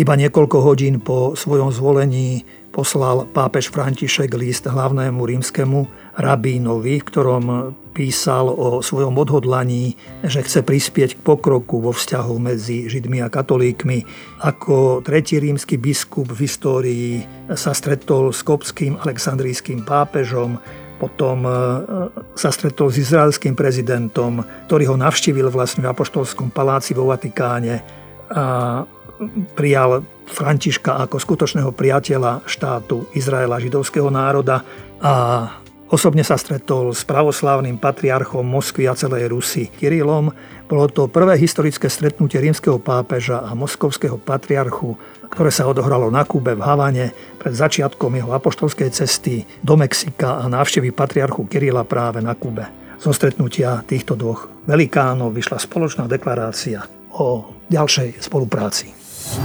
iba 0.00 0.16
niekoľko 0.16 0.64
hodín 0.64 0.96
po 0.96 1.36
svojom 1.36 1.68
zvolení 1.68 2.48
poslal 2.72 3.28
pápež 3.28 3.68
František 3.68 4.32
list 4.32 4.64
hlavnému 4.64 5.20
rímskemu 5.20 5.84
rabínovi, 6.16 7.02
v 7.02 7.08
ktorom 7.12 7.44
písal 7.92 8.48
o 8.48 8.80
svojom 8.80 9.12
odhodlaní, 9.20 9.98
že 10.24 10.40
chce 10.40 10.64
prispieť 10.64 11.18
k 11.18 11.20
pokroku 11.20 11.84
vo 11.84 11.92
vzťahu 11.92 12.34
medzi 12.40 12.88
Židmi 12.88 13.20
a 13.20 13.28
katolíkmi. 13.28 14.06
Ako 14.40 15.04
tretí 15.04 15.36
rímsky 15.36 15.76
biskup 15.76 16.32
v 16.32 16.48
histórii 16.48 17.10
sa 17.52 17.76
stretol 17.76 18.32
s 18.32 18.40
kopským 18.40 18.96
aleksandrijským 19.02 19.84
pápežom, 19.84 20.56
potom 20.96 21.44
e, 21.44 21.52
sa 22.38 22.48
stretol 22.54 22.88
s 22.88 23.02
izraelským 23.04 23.58
prezidentom, 23.58 24.46
ktorý 24.70 24.94
ho 24.94 24.96
navštívil 24.96 25.50
vlastne 25.52 25.84
v 25.84 25.90
Apoštolskom 25.90 26.54
paláci 26.54 26.92
vo 26.96 27.08
Vatikáne 27.10 28.00
a 28.30 28.86
prijal 29.54 30.04
Františka 30.30 31.02
ako 31.02 31.16
skutočného 31.18 31.70
priateľa 31.74 32.46
štátu 32.46 33.10
Izraela, 33.12 33.60
židovského 33.60 34.08
národa 34.08 34.62
a 35.02 35.12
Osobne 35.90 36.22
sa 36.22 36.38
stretol 36.38 36.94
s 36.94 37.02
pravoslávnym 37.02 37.74
patriarchom 37.82 38.46
Moskvy 38.46 38.86
a 38.86 38.94
celej 38.94 39.26
Rusy 39.26 39.66
Kirilom. 39.74 40.30
Bolo 40.70 40.86
to 40.86 41.10
prvé 41.10 41.34
historické 41.34 41.90
stretnutie 41.90 42.38
rímskeho 42.38 42.78
pápeža 42.78 43.42
a 43.42 43.58
moskovského 43.58 44.14
patriarchu, 44.14 44.94
ktoré 45.34 45.50
sa 45.50 45.66
odohralo 45.66 46.06
na 46.06 46.22
Kube 46.22 46.54
v 46.54 46.62
Havane 46.62 47.10
pred 47.42 47.58
začiatkom 47.58 48.14
jeho 48.14 48.30
apoštolskej 48.30 48.94
cesty 48.94 49.42
do 49.66 49.74
Mexika 49.74 50.38
a 50.38 50.46
návštevy 50.46 50.94
patriarchu 50.94 51.50
Kirila 51.50 51.82
práve 51.82 52.22
na 52.22 52.38
Kube. 52.38 52.70
Zo 53.02 53.10
stretnutia 53.10 53.82
týchto 53.82 54.14
dvoch 54.14 54.46
velikánov 54.70 55.34
vyšla 55.34 55.58
spoločná 55.58 56.06
deklarácia 56.06 56.86
o 57.18 57.50
ďalšej 57.66 58.22
spolupráci. 58.22 58.99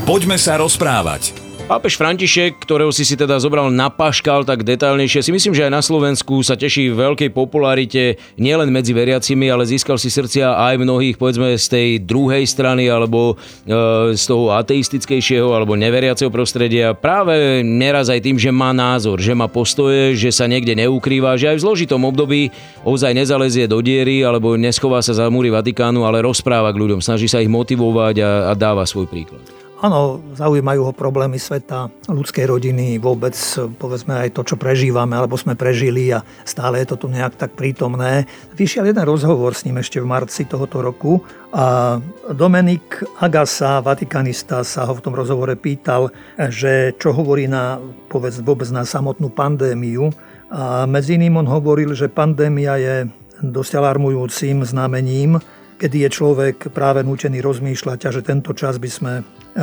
Poďme 0.05 0.37
sa 0.37 0.61
rozprávať. 0.61 1.45
Pápež 1.65 1.97
František, 1.97 2.61
ktorého 2.61 2.93
si 2.93 3.01
si 3.01 3.17
teda 3.17 3.41
zobral 3.41 3.73
na 3.73 3.89
paškal 3.89 4.45
tak 4.45 4.61
detailnejšie, 4.61 5.25
si 5.25 5.33
myslím, 5.33 5.57
že 5.57 5.65
aj 5.65 5.73
na 5.73 5.81
Slovensku 5.81 6.45
sa 6.45 6.53
teší 6.53 6.93
veľkej 6.93 7.33
popularite 7.33 8.21
nielen 8.37 8.69
medzi 8.69 8.93
veriacimi, 8.93 9.49
ale 9.49 9.65
získal 9.65 9.97
si 9.97 10.13
srdcia 10.13 10.45
aj 10.61 10.77
mnohých, 10.77 11.17
povedzme, 11.17 11.57
z 11.57 11.65
tej 11.65 11.89
druhej 12.05 12.45
strany 12.45 12.85
alebo 12.85 13.33
e, 13.65 14.13
z 14.13 14.23
toho 14.29 14.53
ateistickejšieho 14.53 15.57
alebo 15.57 15.73
neveriaceho 15.73 16.29
prostredia. 16.29 16.93
Práve 16.93 17.65
neraz 17.65 18.13
aj 18.13 18.21
tým, 18.21 18.37
že 18.37 18.53
má 18.53 18.69
názor, 18.69 19.17
že 19.17 19.33
má 19.33 19.49
postoje, 19.49 20.13
že 20.13 20.29
sa 20.29 20.45
niekde 20.45 20.77
neukrýva, 20.77 21.33
že 21.33 21.49
aj 21.49 21.57
v 21.57 21.65
zložitom 21.65 22.05
období 22.05 22.53
ozaj 22.85 23.09
nezalezie 23.09 23.65
do 23.65 23.81
diery 23.81 24.21
alebo 24.21 24.53
neschová 24.53 25.01
sa 25.01 25.17
za 25.17 25.25
múry 25.33 25.49
Vatikánu, 25.49 26.05
ale 26.05 26.21
rozpráva 26.21 26.69
k 26.69 26.77
ľuďom, 26.77 27.01
snaží 27.01 27.25
sa 27.25 27.41
ich 27.41 27.49
motivovať 27.49 28.21
a, 28.21 28.31
a 28.43 28.51
dáva 28.53 28.85
svoj 28.85 29.09
príklad. 29.09 29.64
Áno, 29.85 30.17
zaujímajú 30.33 30.81
ho 30.89 30.97
problémy 30.97 31.37
sveta, 31.37 31.93
ľudskej 32.09 32.49
rodiny, 32.49 32.97
vôbec 32.97 33.37
povedzme 33.77 34.17
aj 34.17 34.33
to, 34.33 34.41
čo 34.41 34.57
prežívame, 34.57 35.13
alebo 35.13 35.37
sme 35.37 35.53
prežili 35.53 36.09
a 36.09 36.25
stále 36.41 36.81
je 36.81 36.89
to 36.89 37.05
tu 37.05 37.07
nejak 37.13 37.37
tak 37.37 37.53
prítomné. 37.53 38.25
Vyšiel 38.57 38.89
jeden 38.89 39.05
rozhovor 39.05 39.53
s 39.53 39.61
ním 39.61 39.77
ešte 39.77 40.01
v 40.01 40.09
marci 40.09 40.49
tohoto 40.49 40.81
roku 40.81 41.21
a 41.53 42.01
Dominik 42.33 43.05
Agasa, 43.21 43.77
vatikanista, 43.77 44.65
sa 44.65 44.89
ho 44.89 44.97
v 44.97 45.05
tom 45.05 45.13
rozhovore 45.13 45.53
pýtal, 45.53 46.09
že 46.49 46.97
čo 46.97 47.13
hovorí 47.13 47.45
na, 47.45 47.77
povedz, 48.09 48.41
vôbec 48.41 48.65
na 48.73 48.89
samotnú 48.89 49.29
pandémiu. 49.29 50.09
A 50.49 50.89
medzi 50.89 51.13
iným 51.13 51.45
on 51.45 51.45
hovoril, 51.45 51.93
že 51.93 52.09
pandémia 52.09 52.81
je 52.81 52.95
dosť 53.37 53.77
alarmujúcim 53.77 54.65
znamením, 54.65 55.37
kedy 55.77 56.07
je 56.07 56.09
človek 56.09 56.73
práve 56.73 57.05
nútený 57.05 57.37
rozmýšľať 57.45 57.99
a 58.07 58.09
že 58.09 58.25
tento 58.25 58.49
čas 58.57 58.81
by 58.81 58.89
sme 58.89 59.13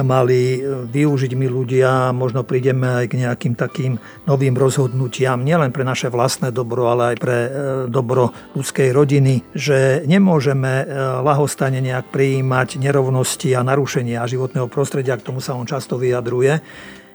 mali 0.00 0.64
využiť 0.88 1.32
my 1.36 1.46
ľudia, 1.52 2.16
možno 2.16 2.48
prídeme 2.48 3.04
aj 3.04 3.06
k 3.12 3.18
nejakým 3.20 3.52
takým 3.52 4.00
novým 4.24 4.56
rozhodnutiam, 4.56 5.44
nielen 5.44 5.68
pre 5.68 5.84
naše 5.84 6.08
vlastné 6.08 6.48
dobro, 6.48 6.88
ale 6.88 7.12
aj 7.12 7.16
pre 7.20 7.38
e, 7.44 7.50
dobro 7.92 8.32
ľudskej 8.56 8.88
rodiny, 8.96 9.52
že 9.52 10.08
nemôžeme 10.08 10.72
e, 10.80 10.84
lahostane 11.20 11.84
nejak 11.84 12.08
prijímať 12.08 12.80
nerovnosti 12.80 13.52
a 13.52 13.60
narušenia 13.60 14.24
životného 14.24 14.72
prostredia, 14.72 15.20
k 15.20 15.28
tomu 15.28 15.44
sa 15.44 15.52
on 15.52 15.68
často 15.68 16.00
vyjadruje, 16.00 16.64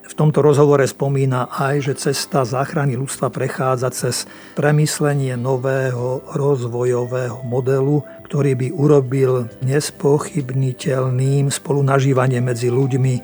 v 0.07 0.13
tomto 0.15 0.39
rozhovore 0.39 0.87
spomína 0.87 1.51
aj, 1.51 1.91
že 1.91 1.99
cesta 2.09 2.47
záchrany 2.47 2.95
ľudstva 2.95 3.27
prechádza 3.27 3.91
cez 3.91 4.23
premyslenie 4.55 5.35
nového 5.35 6.23
rozvojového 6.31 7.43
modelu, 7.43 8.07
ktorý 8.23 8.55
by 8.55 8.67
urobil 8.71 9.51
nespochybniteľným 9.67 11.51
spolunažívanie 11.51 12.39
medzi 12.39 12.71
ľuďmi 12.71 13.15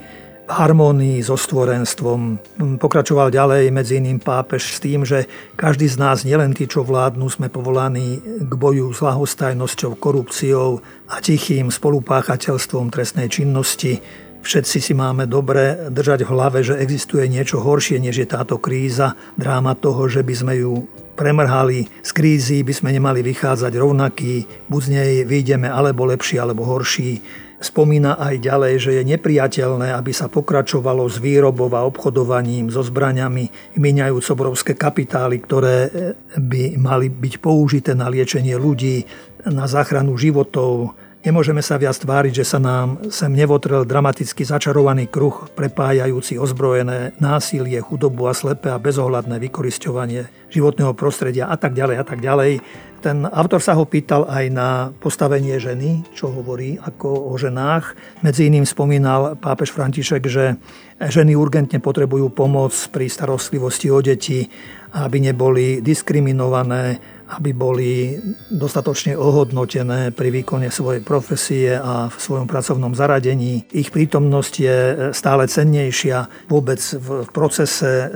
v 0.44 0.52
harmonii 0.52 1.24
so 1.24 1.40
stvorenstvom. 1.40 2.36
Pokračoval 2.76 3.32
ďalej 3.32 3.72
medzi 3.72 4.04
iným 4.04 4.20
pápež 4.20 4.76
s 4.76 4.84
tým, 4.84 5.08
že 5.08 5.24
každý 5.56 5.88
z 5.88 5.96
nás, 5.96 6.28
nielen 6.28 6.52
tí, 6.52 6.68
čo 6.68 6.84
vládnu, 6.84 7.32
sme 7.32 7.48
povolaní 7.48 8.20
k 8.44 8.52
boju 8.52 8.92
s 8.92 9.00
lahostajnosťou, 9.00 9.96
korupciou 9.96 10.84
a 11.08 11.24
tichým 11.24 11.72
spolupáchateľstvom 11.72 12.92
trestnej 12.92 13.32
činnosti, 13.32 14.04
Všetci 14.44 14.78
si 14.84 14.92
máme 14.92 15.24
dobre 15.24 15.88
držať 15.88 16.28
v 16.28 16.32
hlave, 16.36 16.60
že 16.68 16.76
existuje 16.76 17.32
niečo 17.32 17.64
horšie, 17.64 17.96
než 18.04 18.20
je 18.20 18.28
táto 18.28 18.60
kríza. 18.60 19.16
Dráma 19.40 19.72
toho, 19.72 20.12
že 20.12 20.20
by 20.20 20.36
sme 20.36 20.54
ju 20.60 20.84
premrhali. 21.16 21.88
Z 22.04 22.12
krízy 22.12 22.60
by 22.60 22.76
sme 22.76 22.90
nemali 22.92 23.24
vychádzať 23.24 23.72
rovnaký, 23.80 24.68
buď 24.68 24.82
z 24.84 24.90
nej 24.92 25.12
vyjdeme 25.24 25.72
alebo 25.72 26.04
lepší, 26.04 26.44
alebo 26.44 26.68
horší. 26.68 27.24
Spomína 27.64 28.20
aj 28.20 28.44
ďalej, 28.44 28.74
že 28.84 28.92
je 29.00 29.04
nepriateľné, 29.16 29.96
aby 29.96 30.12
sa 30.12 30.28
pokračovalo 30.28 31.08
s 31.08 31.24
výrobou 31.24 31.72
a 31.72 31.88
obchodovaním 31.88 32.68
so 32.68 32.84
zbraňami, 32.84 33.80
míňajúc 33.80 34.28
obrovské 34.36 34.76
kapitály, 34.76 35.40
ktoré 35.40 35.88
by 36.36 36.76
mali 36.76 37.08
byť 37.08 37.34
použité 37.40 37.96
na 37.96 38.12
liečenie 38.12 38.60
ľudí, 38.60 39.08
na 39.48 39.72
záchranu 39.72 40.20
životov, 40.20 41.00
Nemôžeme 41.24 41.64
sa 41.64 41.80
viac 41.80 41.96
tváriť, 41.96 42.44
že 42.44 42.46
sa 42.52 42.60
nám 42.60 43.08
sem 43.08 43.32
nevotrel 43.32 43.88
dramaticky 43.88 44.44
začarovaný 44.44 45.08
kruh, 45.08 45.48
prepájajúci 45.56 46.36
ozbrojené 46.36 47.16
násilie, 47.24 47.80
chudobu 47.80 48.28
a 48.28 48.36
slepé 48.36 48.76
a 48.76 48.76
bezohľadné 48.76 49.40
vykorisťovanie 49.40 50.52
životného 50.52 50.92
prostredia 50.92 51.48
a 51.48 51.56
tak 51.56 51.80
ďalej 51.80 51.96
a 51.96 52.04
tak 52.04 52.20
ďalej. 52.20 52.60
Ten 53.00 53.24
autor 53.24 53.64
sa 53.64 53.72
ho 53.72 53.88
pýtal 53.88 54.28
aj 54.28 54.46
na 54.52 54.92
postavenie 55.00 55.56
ženy, 55.64 56.04
čo 56.12 56.28
hovorí 56.28 56.76
ako 56.84 57.32
o 57.32 57.40
ženách. 57.40 57.96
Medzi 58.20 58.52
iným 58.52 58.68
spomínal 58.68 59.40
pápež 59.40 59.72
František, 59.72 60.28
že 60.28 60.60
ženy 61.00 61.40
urgentne 61.40 61.80
potrebujú 61.80 62.36
pomoc 62.36 62.76
pri 62.92 63.08
starostlivosti 63.08 63.88
o 63.88 64.04
deti, 64.04 64.52
aby 64.92 65.24
neboli 65.24 65.80
diskriminované, 65.80 67.00
aby 67.30 67.56
boli 67.56 68.20
dostatočne 68.52 69.16
ohodnotené 69.16 70.12
pri 70.12 70.30
výkone 70.30 70.68
svojej 70.68 71.02
profesie 71.02 71.76
a 71.78 72.12
v 72.12 72.18
svojom 72.18 72.48
pracovnom 72.48 72.92
zaradení. 72.94 73.64
Ich 73.72 73.90
prítomnosť 73.90 74.54
je 74.60 74.78
stále 75.16 75.48
cennejšia 75.48 76.50
vôbec 76.52 76.80
v 76.80 77.28
procese 77.32 77.88
e, 77.88 78.08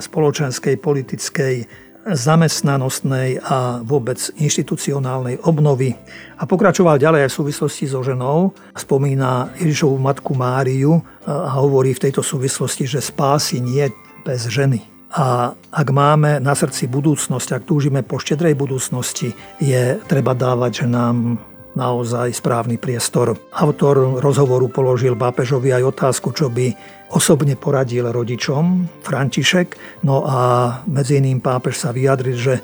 spoločenskej, 0.00 0.80
politickej, 0.80 1.54
zamestnanostnej 2.04 3.40
a 3.40 3.80
vôbec 3.80 4.20
inštitucionálnej 4.36 5.40
obnovy. 5.48 5.96
A 6.36 6.44
pokračoval 6.44 7.00
ďalej 7.00 7.24
aj 7.24 7.30
v 7.32 7.38
súvislosti 7.40 7.84
so 7.88 8.04
ženou. 8.04 8.52
Spomína 8.76 9.56
Ježišovú 9.56 9.96
matku 9.96 10.36
Máriu 10.36 11.00
a 11.24 11.56
hovorí 11.56 11.96
v 11.96 12.04
tejto 12.04 12.20
súvislosti, 12.20 12.84
že 12.84 13.00
spásy 13.00 13.64
nie 13.64 13.88
bez 14.20 14.44
ženy. 14.52 14.93
A 15.12 15.52
ak 15.52 15.88
máme 15.92 16.40
na 16.40 16.56
srdci 16.56 16.88
budúcnosť, 16.88 17.48
ak 17.60 17.66
túžime 17.68 18.00
po 18.00 18.16
štedrej 18.16 18.56
budúcnosti, 18.56 19.36
je 19.60 20.00
treba 20.08 20.32
dávať, 20.32 20.88
nám 20.88 21.38
naozaj 21.74 22.30
správny 22.38 22.78
priestor. 22.78 23.34
Autor 23.50 24.22
rozhovoru 24.22 24.70
položil 24.70 25.18
pápežovi 25.18 25.74
aj 25.74 25.90
otázku, 25.90 26.30
čo 26.30 26.46
by 26.48 26.70
osobne 27.10 27.58
poradil 27.58 28.10
rodičom, 28.10 28.86
František. 29.02 30.02
No 30.06 30.22
a 30.26 30.38
medzi 30.86 31.18
iným 31.18 31.42
pápež 31.42 31.78
sa 31.78 31.90
vyjadril, 31.90 32.38
že 32.38 32.54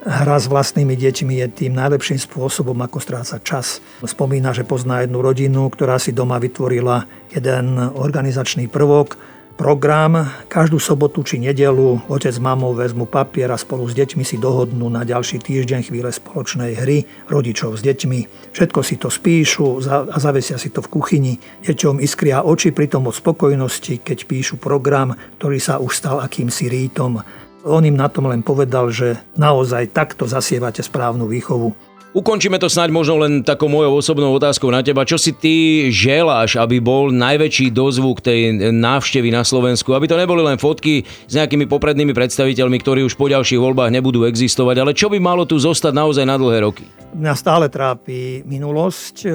hra 0.00 0.40
s 0.40 0.48
vlastnými 0.48 0.96
deťmi 0.96 1.44
je 1.44 1.46
tým 1.66 1.72
najlepším 1.76 2.16
spôsobom, 2.16 2.78
ako 2.80 2.98
strácať 3.04 3.40
čas. 3.44 3.84
Spomína, 4.00 4.56
že 4.56 4.64
pozná 4.64 5.04
jednu 5.04 5.20
rodinu, 5.20 5.68
ktorá 5.68 6.00
si 6.00 6.16
doma 6.16 6.40
vytvorila 6.40 7.04
jeden 7.30 7.76
organizačný 7.76 8.66
prvok, 8.70 9.20
program. 9.60 10.24
Každú 10.48 10.80
sobotu 10.80 11.20
či 11.20 11.36
nedelu 11.36 12.00
otec 12.08 12.32
s 12.32 12.40
mamou 12.40 12.72
vezmu 12.72 13.04
papier 13.04 13.52
a 13.52 13.60
spolu 13.60 13.84
s 13.84 13.92
deťmi 13.92 14.24
si 14.24 14.40
dohodnú 14.40 14.88
na 14.88 15.04
ďalší 15.04 15.36
týždeň 15.36 15.92
chvíle 15.92 16.08
spoločnej 16.08 16.80
hry 16.80 17.04
rodičov 17.28 17.76
s 17.76 17.84
deťmi. 17.84 18.48
Všetko 18.56 18.80
si 18.80 18.96
to 18.96 19.12
spíšu 19.12 19.84
a 19.84 20.16
zavesia 20.16 20.56
si 20.56 20.72
to 20.72 20.80
v 20.80 20.88
kuchyni. 20.88 21.34
Deťom 21.60 22.00
iskria 22.00 22.40
oči 22.40 22.72
pritom 22.72 23.04
od 23.04 23.12
spokojnosti, 23.12 24.00
keď 24.00 24.24
píšu 24.24 24.56
program, 24.56 25.12
ktorý 25.36 25.60
sa 25.60 25.76
už 25.76 25.92
stal 25.92 26.24
akýmsi 26.24 26.72
rítom. 26.72 27.20
On 27.68 27.84
im 27.84 28.00
na 28.00 28.08
tom 28.08 28.32
len 28.32 28.40
povedal, 28.40 28.88
že 28.88 29.20
naozaj 29.36 29.92
takto 29.92 30.24
zasievate 30.24 30.80
správnu 30.80 31.28
výchovu. 31.28 31.89
Ukončíme 32.10 32.58
to 32.58 32.66
snáď 32.66 32.90
možno 32.90 33.22
len 33.22 33.46
takou 33.46 33.70
mojou 33.70 34.02
osobnou 34.02 34.34
otázkou 34.34 34.66
na 34.74 34.82
teba. 34.82 35.06
Čo 35.06 35.14
si 35.14 35.30
ty 35.30 35.86
želáš, 35.94 36.58
aby 36.58 36.82
bol 36.82 37.14
najväčší 37.14 37.70
dozvuk 37.70 38.18
tej 38.18 38.74
návštevy 38.74 39.30
na 39.30 39.46
Slovensku? 39.46 39.94
Aby 39.94 40.10
to 40.10 40.18
neboli 40.18 40.42
len 40.42 40.58
fotky 40.58 41.06
s 41.06 41.32
nejakými 41.38 41.70
poprednými 41.70 42.10
predstaviteľmi, 42.10 42.82
ktorí 42.82 43.06
už 43.06 43.14
po 43.14 43.30
ďalších 43.30 43.62
voľbách 43.62 43.94
nebudú 43.94 44.26
existovať, 44.26 44.76
ale 44.82 44.90
čo 44.90 45.06
by 45.06 45.22
malo 45.22 45.46
tu 45.46 45.54
zostať 45.54 45.94
naozaj 45.94 46.26
na 46.26 46.34
dlhé 46.34 46.66
roky? 46.66 46.82
Mňa 47.14 47.34
stále 47.38 47.70
trápi 47.70 48.42
minulosť, 48.42 49.30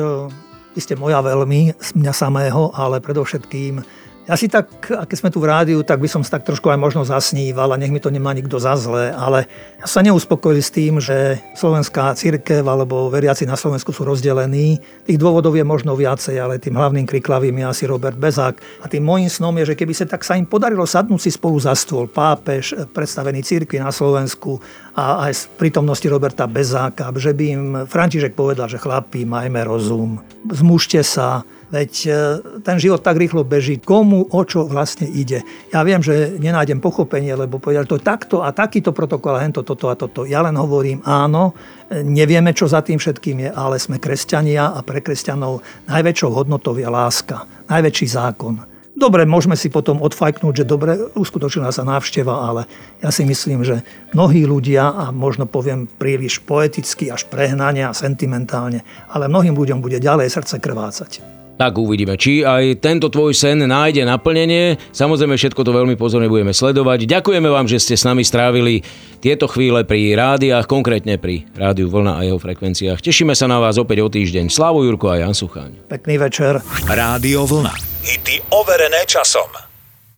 isté 0.76 1.00
moja 1.00 1.24
veľmi, 1.24 1.80
mňa 1.80 2.12
samého, 2.12 2.76
ale 2.76 3.00
predovšetkým 3.00 3.80
ja 4.26 4.34
si 4.34 4.50
tak, 4.50 4.90
keď 4.90 5.18
sme 5.18 5.30
tu 5.30 5.38
v 5.38 5.50
rádiu, 5.54 5.86
tak 5.86 6.02
by 6.02 6.10
som 6.10 6.26
sa 6.26 6.42
tak 6.42 6.50
trošku 6.50 6.66
aj 6.74 6.82
možno 6.82 7.06
zasníval 7.06 7.70
a 7.70 7.78
nech 7.78 7.94
mi 7.94 8.02
to 8.02 8.10
nemá 8.10 8.34
nikto 8.34 8.58
za 8.58 8.74
zle, 8.74 9.14
ale 9.14 9.46
ja 9.78 9.86
sa 9.86 10.02
neuspokojil 10.02 10.66
s 10.66 10.74
tým, 10.74 10.98
že 10.98 11.38
slovenská 11.54 12.18
církev 12.18 12.66
alebo 12.66 13.14
veriaci 13.14 13.46
na 13.46 13.54
Slovensku 13.54 13.94
sú 13.94 14.02
rozdelení. 14.02 14.82
Tých 15.06 15.22
dôvodov 15.22 15.54
je 15.54 15.62
možno 15.62 15.94
viacej, 15.94 16.42
ale 16.42 16.58
tým 16.58 16.74
hlavným 16.74 17.06
kriklavým 17.06 17.54
je 17.54 17.66
asi 17.70 17.84
Robert 17.86 18.18
Bezák. 18.18 18.58
A 18.82 18.90
tým 18.90 19.06
môjim 19.06 19.30
snom 19.30 19.54
je, 19.62 19.70
že 19.70 19.78
keby 19.78 19.94
sa 19.94 20.10
tak 20.10 20.26
sa 20.26 20.34
im 20.34 20.50
podarilo 20.50 20.90
sadnúť 20.90 21.22
si 21.22 21.30
spolu 21.30 21.62
za 21.62 21.78
stôl, 21.78 22.10
pápež, 22.10 22.74
predstavený 22.98 23.46
církvy 23.46 23.78
na 23.78 23.94
Slovensku 23.94 24.58
a 24.98 25.30
aj 25.30 25.32
z 25.38 25.44
prítomnosti 25.54 26.08
Roberta 26.10 26.50
Bezáka, 26.50 27.14
že 27.14 27.30
by 27.38 27.46
im 27.46 27.64
František 27.86 28.34
povedal, 28.34 28.66
že 28.66 28.82
chlapí, 28.82 29.22
majme 29.22 29.62
rozum, 29.62 30.18
zmužte 30.50 31.06
sa, 31.06 31.46
Veď 31.76 31.94
e, 32.08 32.12
ten 32.64 32.80
život 32.80 33.04
tak 33.04 33.20
rýchlo 33.20 33.44
beží. 33.44 33.84
Komu 33.84 34.32
o 34.32 34.42
čo 34.48 34.64
vlastne 34.64 35.12
ide? 35.12 35.44
Ja 35.76 35.84
viem, 35.84 36.00
že 36.00 36.40
nenájdem 36.40 36.80
pochopenie, 36.80 37.36
lebo 37.36 37.60
povedal 37.60 37.84
to 37.84 38.00
takto 38.00 38.40
a 38.40 38.56
takýto 38.56 38.96
protokol 38.96 39.36
a 39.36 39.44
hento, 39.44 39.60
toto 39.60 39.92
a 39.92 40.00
toto. 40.00 40.24
Ja 40.24 40.40
len 40.40 40.56
hovorím 40.56 41.04
áno, 41.04 41.52
nevieme, 41.92 42.56
čo 42.56 42.72
za 42.72 42.80
tým 42.80 42.96
všetkým 42.96 43.44
je, 43.44 43.50
ale 43.52 43.76
sme 43.76 44.00
kresťania 44.00 44.72
a 44.72 44.80
pre 44.88 45.04
kresťanov 45.04 45.60
najväčšou 45.92 46.32
hodnotou 46.32 46.80
je 46.80 46.88
láska. 46.88 47.44
Najväčší 47.68 48.08
zákon. 48.08 48.64
Dobre, 48.96 49.28
môžeme 49.28 49.60
si 49.60 49.68
potom 49.68 50.00
odfajknúť, 50.00 50.64
že 50.64 50.72
dobre, 50.72 50.96
uskutočila 51.20 51.76
sa 51.76 51.84
návšteva, 51.84 52.32
ale 52.32 52.64
ja 53.04 53.12
si 53.12 53.28
myslím, 53.28 53.68
že 53.68 53.84
mnohí 54.16 54.48
ľudia, 54.48 54.96
a 54.96 55.12
možno 55.12 55.44
poviem 55.44 55.92
príliš 55.92 56.40
poeticky, 56.40 57.12
až 57.12 57.28
prehnania 57.28 57.92
a 57.92 57.98
sentimentálne, 57.98 58.88
ale 59.12 59.28
mnohým 59.28 59.52
ľuďom 59.52 59.84
bude 59.84 60.00
ďalej 60.00 60.32
srdce 60.32 60.64
krvácať. 60.64 61.35
Tak 61.56 61.80
uvidíme, 61.80 62.20
či 62.20 62.44
aj 62.44 62.84
tento 62.84 63.08
tvoj 63.08 63.32
sen 63.32 63.64
nájde 63.64 64.04
naplnenie. 64.04 64.76
Samozrejme, 64.92 65.40
všetko 65.40 65.64
to 65.64 65.72
veľmi 65.72 65.96
pozorne 65.96 66.28
budeme 66.28 66.52
sledovať. 66.52 67.08
Ďakujeme 67.08 67.48
vám, 67.48 67.72
že 67.72 67.80
ste 67.80 67.96
s 67.96 68.04
nami 68.04 68.28
strávili 68.28 68.84
tieto 69.24 69.48
chvíle 69.48 69.88
pri 69.88 70.20
rádiách, 70.20 70.68
konkrétne 70.68 71.16
pri 71.16 71.48
rádiu 71.56 71.88
Vlna 71.88 72.20
a 72.20 72.22
jeho 72.28 72.36
frekvenciách. 72.44 73.00
Tešíme 73.00 73.32
sa 73.40 73.48
na 73.48 73.64
vás 73.64 73.80
opäť 73.80 74.04
o 74.04 74.12
týždeň. 74.12 74.52
Slávo 74.52 74.84
Jurko 74.84 75.16
a 75.16 75.24
Jan 75.24 75.32
Sucháň. 75.32 75.88
Pekný 75.88 76.20
večer. 76.20 76.60
Rádio 76.92 77.48
Vlna. 77.48 77.72
Hity 78.04 78.52
overené 78.52 79.08
časom. 79.08 79.65